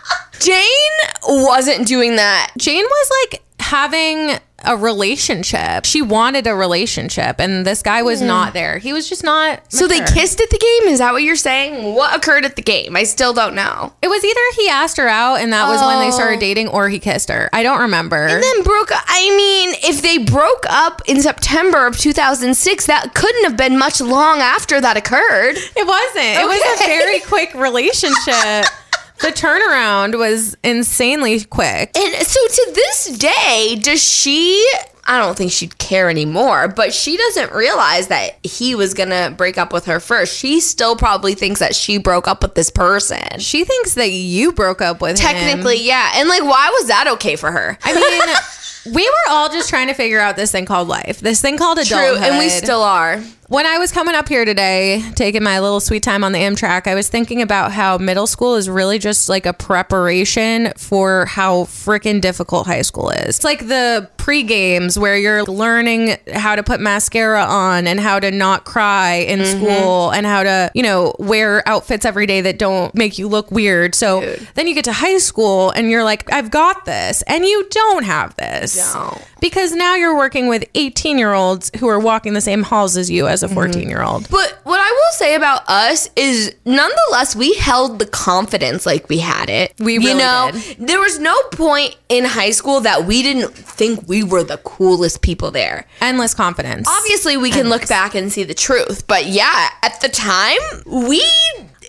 Jane 0.44 1.44
wasn't 1.44 1.86
doing 1.86 2.16
that. 2.16 2.52
Jane 2.58 2.84
was 2.84 3.10
like 3.22 3.42
having 3.58 4.38
a 4.64 4.76
relationship. 4.76 5.84
She 5.84 6.02
wanted 6.02 6.46
a 6.46 6.54
relationship, 6.54 7.40
and 7.40 7.66
this 7.66 7.82
guy 7.82 8.02
was 8.02 8.20
hmm. 8.20 8.26
not 8.26 8.52
there. 8.52 8.78
He 8.78 8.92
was 8.92 9.08
just 9.08 9.24
not. 9.24 9.60
So 9.72 9.86
they 9.88 10.00
kissed 10.00 10.40
at 10.40 10.50
the 10.50 10.58
game? 10.58 10.92
Is 10.92 10.98
that 10.98 11.12
what 11.12 11.22
you're 11.22 11.36
saying? 11.36 11.94
What 11.94 12.14
occurred 12.16 12.44
at 12.44 12.56
the 12.56 12.62
game? 12.62 12.96
I 12.96 13.04
still 13.04 13.32
don't 13.32 13.54
know. 13.54 13.92
It 14.02 14.08
was 14.08 14.24
either 14.24 14.40
he 14.56 14.68
asked 14.68 14.96
her 14.98 15.08
out, 15.08 15.36
and 15.36 15.52
that 15.52 15.68
was 15.68 15.80
when 15.80 15.98
they 15.98 16.08
Oh. 16.08 16.10
started 16.10 16.40
dating, 16.40 16.68
or 16.68 16.88
he 16.88 16.98
kissed 16.98 17.28
her. 17.28 17.48
I 17.52 17.62
don't 17.62 17.80
remember. 17.80 18.26
And 18.26 18.42
then 18.42 18.62
broke 18.62 18.92
up. 18.92 19.04
I 19.06 19.34
mean, 19.36 19.74
if 19.82 20.02
they 20.02 20.18
broke 20.18 20.64
up 20.68 21.02
in 21.06 21.20
September 21.22 21.86
of 21.86 21.98
2006, 21.98 22.86
that 22.86 23.14
couldn't 23.14 23.44
have 23.44 23.56
been 23.56 23.78
much 23.78 24.00
long 24.00 24.40
after 24.40 24.80
that 24.80 24.96
occurred. 24.96 25.56
It 25.56 25.86
wasn't. 25.86 26.38
It 26.38 26.46
was 26.46 26.80
a 26.80 26.86
very 26.86 27.20
quick 27.20 27.54
relationship. 27.54 28.66
the 29.22 29.28
turnaround 29.28 30.18
was 30.18 30.56
insanely 30.62 31.44
quick. 31.44 31.96
And 31.96 32.14
so 32.26 32.46
to 32.46 32.72
this 32.74 33.16
day, 33.18 33.78
does 33.80 34.02
she? 34.02 34.64
I 35.04 35.18
don't 35.18 35.36
think 35.36 35.50
she'd 35.50 35.78
care 35.78 36.08
anymore, 36.08 36.68
but 36.68 36.94
she 36.94 37.16
doesn't 37.16 37.52
realize 37.52 38.06
that 38.08 38.38
he 38.44 38.76
was 38.76 38.94
gonna 38.94 39.34
break 39.36 39.58
up 39.58 39.72
with 39.72 39.86
her 39.86 39.98
first. 39.98 40.36
She 40.36 40.60
still 40.60 40.94
probably 40.94 41.34
thinks 41.34 41.58
that 41.58 41.74
she 41.74 41.98
broke 41.98 42.28
up 42.28 42.42
with 42.42 42.54
this 42.54 42.70
person. 42.70 43.40
She 43.40 43.64
thinks 43.64 43.94
that 43.94 44.10
you 44.10 44.52
broke 44.52 44.80
up 44.80 45.00
with 45.00 45.18
him. 45.18 45.26
Technically, 45.26 45.78
yeah. 45.82 46.12
And 46.14 46.28
like, 46.28 46.44
why 46.44 46.68
was 46.78 46.88
that 46.88 47.08
okay 47.14 47.34
for 47.34 47.50
her? 47.50 47.76
I 47.82 47.94
mean, 47.94 48.94
we 48.94 49.08
were 49.08 49.30
all 49.32 49.48
just 49.48 49.68
trying 49.68 49.88
to 49.88 49.94
figure 49.94 50.20
out 50.20 50.36
this 50.36 50.52
thing 50.52 50.66
called 50.66 50.86
life, 50.86 51.18
this 51.18 51.40
thing 51.40 51.58
called 51.58 51.78
True, 51.84 51.96
adulthood. 51.96 52.22
and 52.28 52.38
we 52.38 52.48
still 52.48 52.82
are. 52.82 53.20
When 53.52 53.66
I 53.66 53.76
was 53.76 53.92
coming 53.92 54.14
up 54.14 54.30
here 54.30 54.46
today, 54.46 55.02
taking 55.14 55.42
my 55.42 55.60
little 55.60 55.78
sweet 55.78 56.02
time 56.02 56.24
on 56.24 56.32
the 56.32 56.38
Amtrak, 56.38 56.86
I 56.86 56.94
was 56.94 57.10
thinking 57.10 57.42
about 57.42 57.70
how 57.70 57.98
middle 57.98 58.26
school 58.26 58.54
is 58.54 58.66
really 58.66 58.98
just 58.98 59.28
like 59.28 59.44
a 59.44 59.52
preparation 59.52 60.72
for 60.78 61.26
how 61.26 61.64
freaking 61.64 62.22
difficult 62.22 62.66
high 62.66 62.80
school 62.80 63.10
is. 63.10 63.36
It's 63.36 63.44
like 63.44 63.68
the 63.68 64.08
pre 64.16 64.42
games 64.42 64.98
where 64.98 65.18
you're 65.18 65.44
learning 65.44 66.16
how 66.32 66.56
to 66.56 66.62
put 66.62 66.80
mascara 66.80 67.44
on 67.44 67.86
and 67.86 68.00
how 68.00 68.18
to 68.20 68.30
not 68.30 68.64
cry 68.64 69.16
in 69.16 69.40
Mm-hmm. 69.40 69.58
school 69.66 70.10
and 70.12 70.24
how 70.24 70.44
to, 70.44 70.70
you 70.74 70.82
know, 70.82 71.14
wear 71.18 71.62
outfits 71.68 72.06
every 72.06 72.24
day 72.24 72.40
that 72.40 72.58
don't 72.58 72.94
make 72.94 73.18
you 73.18 73.28
look 73.28 73.50
weird. 73.50 73.94
So 73.94 74.22
Dude. 74.22 74.48
then 74.54 74.66
you 74.66 74.74
get 74.74 74.84
to 74.86 74.92
high 74.94 75.18
school 75.18 75.68
and 75.72 75.90
you're 75.90 76.04
like, 76.04 76.32
I've 76.32 76.50
got 76.50 76.86
this. 76.86 77.20
And 77.26 77.44
you 77.44 77.66
don't 77.68 78.04
have 78.04 78.34
this. 78.36 78.94
Don't. 78.94 79.22
Because 79.42 79.72
now 79.72 79.96
you're 79.96 80.16
working 80.16 80.46
with 80.46 80.64
18 80.76 81.18
year 81.18 81.34
olds 81.34 81.72
who 81.78 81.88
are 81.88 81.98
walking 81.98 82.32
the 82.32 82.40
same 82.40 82.62
halls 82.62 82.96
as 82.96 83.10
you 83.10 83.26
as 83.26 83.42
a 83.42 83.46
mm-hmm. 83.46 83.56
14 83.56 83.88
year 83.88 84.00
old. 84.00 84.30
But 84.30 84.60
what 84.62 84.78
I 84.80 84.88
will 84.88 85.12
say 85.12 85.34
about 85.34 85.68
us 85.68 86.08
is, 86.14 86.54
nonetheless, 86.64 87.34
we 87.34 87.52
held 87.56 87.98
the 87.98 88.06
confidence 88.06 88.86
like 88.86 89.08
we 89.08 89.18
had 89.18 89.50
it. 89.50 89.74
We 89.80 89.94
you 89.94 90.14
know, 90.16 90.50
did. 90.52 90.76
there 90.78 91.00
was 91.00 91.18
no 91.18 91.36
point 91.50 91.96
in 92.08 92.24
high 92.24 92.52
school 92.52 92.80
that 92.82 93.04
we 93.04 93.24
didn't 93.24 93.52
think 93.52 94.08
we 94.08 94.22
were 94.22 94.44
the 94.44 94.58
coolest 94.58 95.22
people 95.22 95.50
there. 95.50 95.88
Endless 96.00 96.34
confidence. 96.34 96.86
Obviously, 96.88 97.36
we 97.36 97.50
can 97.50 97.68
look 97.68 97.88
back 97.88 98.14
and 98.14 98.32
see 98.32 98.44
the 98.44 98.54
truth, 98.54 99.08
but 99.08 99.26
yeah, 99.26 99.70
at 99.82 100.00
the 100.00 100.08
time, 100.08 100.60
we 100.86 101.20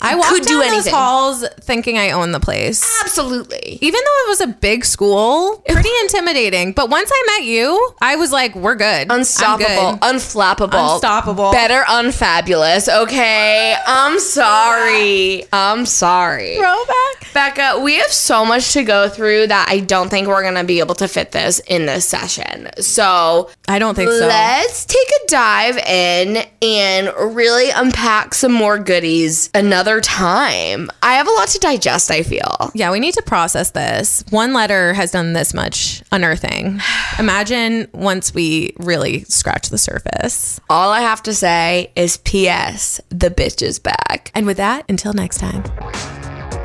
I 0.04 0.16
walked 0.16 0.30
could 0.30 0.44
down 0.44 0.62
do 0.62 0.70
those 0.70 0.88
halls 0.88 1.46
thinking 1.62 1.98
I 1.98 2.12
owned 2.12 2.34
the 2.34 2.40
place. 2.40 2.84
Absolutely. 3.04 3.78
Even 3.82 4.00
though 4.04 4.26
it 4.26 4.30
was 4.30 4.42
a 4.42 4.48
big 4.48 4.86
school, 4.86 5.64
pretty 5.68 5.90
intimidating. 6.02 6.74
But 6.74 6.90
once 6.90 7.10
I 7.14 7.38
met 7.40 7.46
you, 7.48 7.94
I 8.02 8.16
was 8.18 8.32
like, 8.32 8.56
we're 8.56 8.76
good. 8.76 9.08
Unstoppable, 9.10 9.94
good. 9.94 10.02
unflappable, 10.02 10.94
Unstoppable. 10.96 11.52
better, 11.52 11.84
unfabulous. 11.90 12.88
Okay, 12.90 13.76
I'm 13.86 14.20
sorry. 14.20 15.46
I'm 15.54 15.86
sorry. 15.86 16.58
Throwback. 16.58 17.34
Becca, 17.34 17.80
we 17.82 17.96
have 17.96 18.12
so 18.12 18.46
much 18.46 18.74
to 18.74 18.84
go 18.84 19.10
through 19.10 19.48
that 19.48 19.68
I 19.68 19.80
don't 19.80 20.10
think 20.10 20.28
we're 20.28 20.44
going 20.44 20.54
to 20.56 20.64
be 20.64 20.80
able 20.80 20.94
to 20.96 21.08
fit 21.08 21.32
this 21.32 21.60
in 21.60 21.86
this 21.88 22.08
session. 22.08 22.70
So 22.80 23.50
I 23.68 23.80
don't 23.80 23.96
think 23.96 24.12
so. 24.12 24.28
let's 24.28 24.86
take 24.86 25.08
a 25.24 25.28
dive 25.28 25.78
in 25.78 26.46
and 26.62 27.36
really 27.36 27.72
unpack 27.72 28.36
some 28.36 28.52
more 28.52 28.78
goodies 28.78 29.50
another 29.56 29.93
time. 30.02 30.90
I 31.02 31.16
have 31.16 31.28
a 31.28 31.32
lot 31.32 31.48
to 31.50 31.60
digest, 31.60 32.12
I 32.12 32.24
feel. 32.24 32.72
Yeah, 32.74 32.92
we 32.92 33.00
need 33.00 33.14
to 33.16 33.22
process 33.22 33.72
this. 33.72 34.24
One 34.30 34.54
letter 34.54 34.94
has 34.94 35.12
done 35.12 35.34
this 35.34 35.54
much 35.54 36.04
unearthing. 36.12 36.80
Imagine 37.20 37.88
once 37.94 38.34
we 38.34 38.74
really 38.78 39.24
scratch 39.26 39.70
the 39.70 39.78
surface. 39.78 40.60
All 40.70 40.92
I 40.92 41.02
have 41.02 41.24
to 41.24 41.34
say 41.34 41.92
is 41.96 42.18
P.S. 42.18 43.02
The 43.10 43.30
bitch 43.30 43.62
is 43.62 43.80
back. 43.80 44.32
And 44.34 44.46
with 44.46 44.58
that, 44.58 44.86
until 44.90 45.14
next 45.14 45.38
time. 45.38 45.64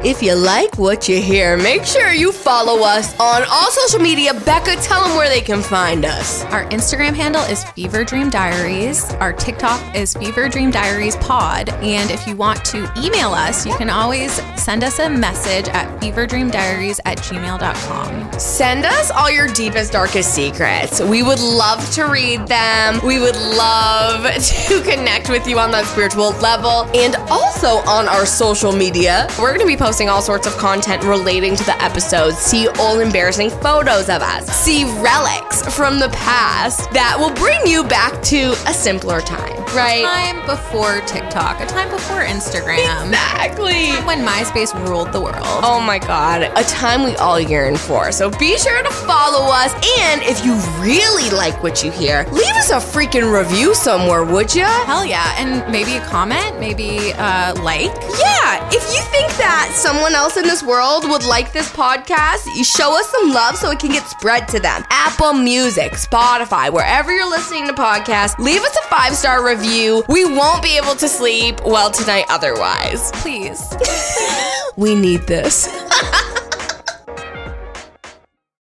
If 0.04 0.22
you 0.22 0.36
like 0.36 0.78
what 0.78 1.08
you 1.08 1.20
hear, 1.20 1.56
make 1.56 1.84
sure 1.84 2.12
you 2.12 2.30
follow 2.30 2.84
us 2.84 3.18
on 3.18 3.42
all 3.50 3.68
social 3.68 3.98
media. 3.98 4.32
Becca, 4.32 4.76
tell 4.76 5.02
them 5.02 5.16
where 5.16 5.28
they 5.28 5.40
can 5.40 5.60
find 5.60 6.04
us. 6.04 6.44
Our 6.44 6.66
Instagram 6.66 7.14
handle 7.14 7.42
is 7.42 7.64
Fever 7.70 8.04
Dream 8.04 8.30
Diaries. 8.30 9.12
Our 9.14 9.32
TikTok 9.32 9.96
is 9.96 10.14
Fever 10.14 10.48
Dream 10.48 10.70
Diaries 10.70 11.16
Pod. 11.16 11.70
And 11.70 12.12
if 12.12 12.28
you 12.28 12.36
want 12.36 12.64
to 12.66 12.88
email 12.96 13.30
us, 13.30 13.66
you 13.66 13.74
can 13.76 13.90
always 13.90 14.30
send 14.54 14.84
us 14.84 15.00
a 15.00 15.10
message 15.10 15.66
at 15.70 15.88
feverdreamdiaries 16.00 17.00
at 17.04 17.18
gmail.com. 17.18 18.38
Send 18.38 18.86
us 18.86 19.10
all 19.10 19.32
your 19.32 19.48
deepest, 19.48 19.90
darkest 19.90 20.32
secrets. 20.32 21.00
We 21.00 21.24
would 21.24 21.40
love 21.40 21.90
to 21.94 22.04
read 22.04 22.46
them. 22.46 23.00
We 23.04 23.18
would 23.18 23.34
love 23.34 24.32
to 24.68 24.80
connect 24.82 25.28
with 25.28 25.48
you 25.48 25.58
on 25.58 25.72
that 25.72 25.86
spiritual 25.86 26.30
level. 26.38 26.88
And 26.94 27.16
also 27.28 27.78
on 27.90 28.06
our 28.06 28.26
social 28.26 28.70
media, 28.70 29.26
we're 29.40 29.48
going 29.48 29.58
to 29.58 29.66
be 29.66 29.76
posting 29.76 29.87
all 29.88 30.20
sorts 30.20 30.46
of 30.46 30.54
content 30.58 31.02
relating 31.02 31.56
to 31.56 31.64
the 31.64 31.82
episodes. 31.82 32.36
See 32.36 32.68
old, 32.78 33.00
embarrassing 33.00 33.48
photos 33.48 34.10
of 34.10 34.20
us. 34.20 34.46
See 34.54 34.84
relics 35.00 35.62
from 35.74 35.98
the 35.98 36.10
past 36.10 36.90
that 36.92 37.16
will 37.18 37.32
bring 37.34 37.66
you 37.66 37.82
back 37.84 38.22
to 38.24 38.52
a 38.66 38.74
simpler 38.74 39.22
time. 39.22 39.56
Right. 39.74 40.00
A 40.00 40.34
time 40.34 40.46
before 40.46 41.00
TikTok, 41.06 41.60
a 41.60 41.66
time 41.66 41.88
before 41.90 42.20
Instagram. 42.20 43.06
Exactly. 43.06 43.92
When 44.06 44.26
MySpace 44.26 44.74
ruled 44.86 45.12
the 45.12 45.20
world. 45.20 45.36
Oh 45.40 45.80
my 45.80 45.98
god, 45.98 46.42
a 46.42 46.64
time 46.64 47.02
we 47.02 47.16
all 47.16 47.40
yearn 47.40 47.76
for. 47.76 48.12
So 48.12 48.30
be 48.30 48.58
sure 48.58 48.82
to 48.82 48.90
follow 48.90 49.50
us. 49.50 49.72
And 50.00 50.20
if 50.22 50.44
you 50.44 50.54
really 50.82 51.30
like 51.30 51.62
what 51.62 51.82
you 51.82 51.90
hear, 51.90 52.26
leave 52.30 52.56
us 52.56 52.70
a 52.70 52.76
freaking 52.76 53.32
review 53.32 53.74
somewhere, 53.74 54.22
would 54.24 54.54
ya? 54.54 54.68
Hell 54.84 55.06
yeah. 55.06 55.34
And 55.38 55.70
maybe 55.72 55.94
a 55.94 56.04
comment, 56.04 56.60
maybe 56.60 57.10
a 57.12 57.54
like. 57.62 57.94
Yeah, 58.20 58.68
if 58.68 58.84
you 58.92 59.00
think 59.10 59.32
that 59.38 59.77
someone 59.78 60.14
else 60.14 60.36
in 60.36 60.42
this 60.44 60.62
world 60.62 61.08
would 61.08 61.24
like 61.24 61.52
this 61.52 61.70
podcast, 61.70 62.44
you 62.56 62.64
show 62.64 62.98
us 62.98 63.08
some 63.10 63.30
love 63.30 63.56
so 63.56 63.70
it 63.70 63.78
can 63.78 63.92
get 63.92 64.06
spread 64.08 64.48
to 64.48 64.58
them. 64.58 64.84
Apple 64.90 65.32
Music, 65.32 65.92
Spotify, 65.92 66.72
wherever 66.72 67.12
you're 67.14 67.30
listening 67.30 67.66
to 67.68 67.72
podcasts, 67.72 68.36
leave 68.38 68.60
us 68.60 68.76
a 68.76 68.88
five 68.88 69.14
star 69.14 69.46
review. 69.46 70.02
We 70.08 70.24
won't 70.24 70.62
be 70.62 70.76
able 70.76 70.96
to 70.96 71.08
sleep 71.08 71.60
well 71.64 71.90
tonight 71.90 72.24
otherwise. 72.28 73.10
Please. 73.14 73.62
We 74.76 74.94
need 74.94 75.26
this. 75.26 75.66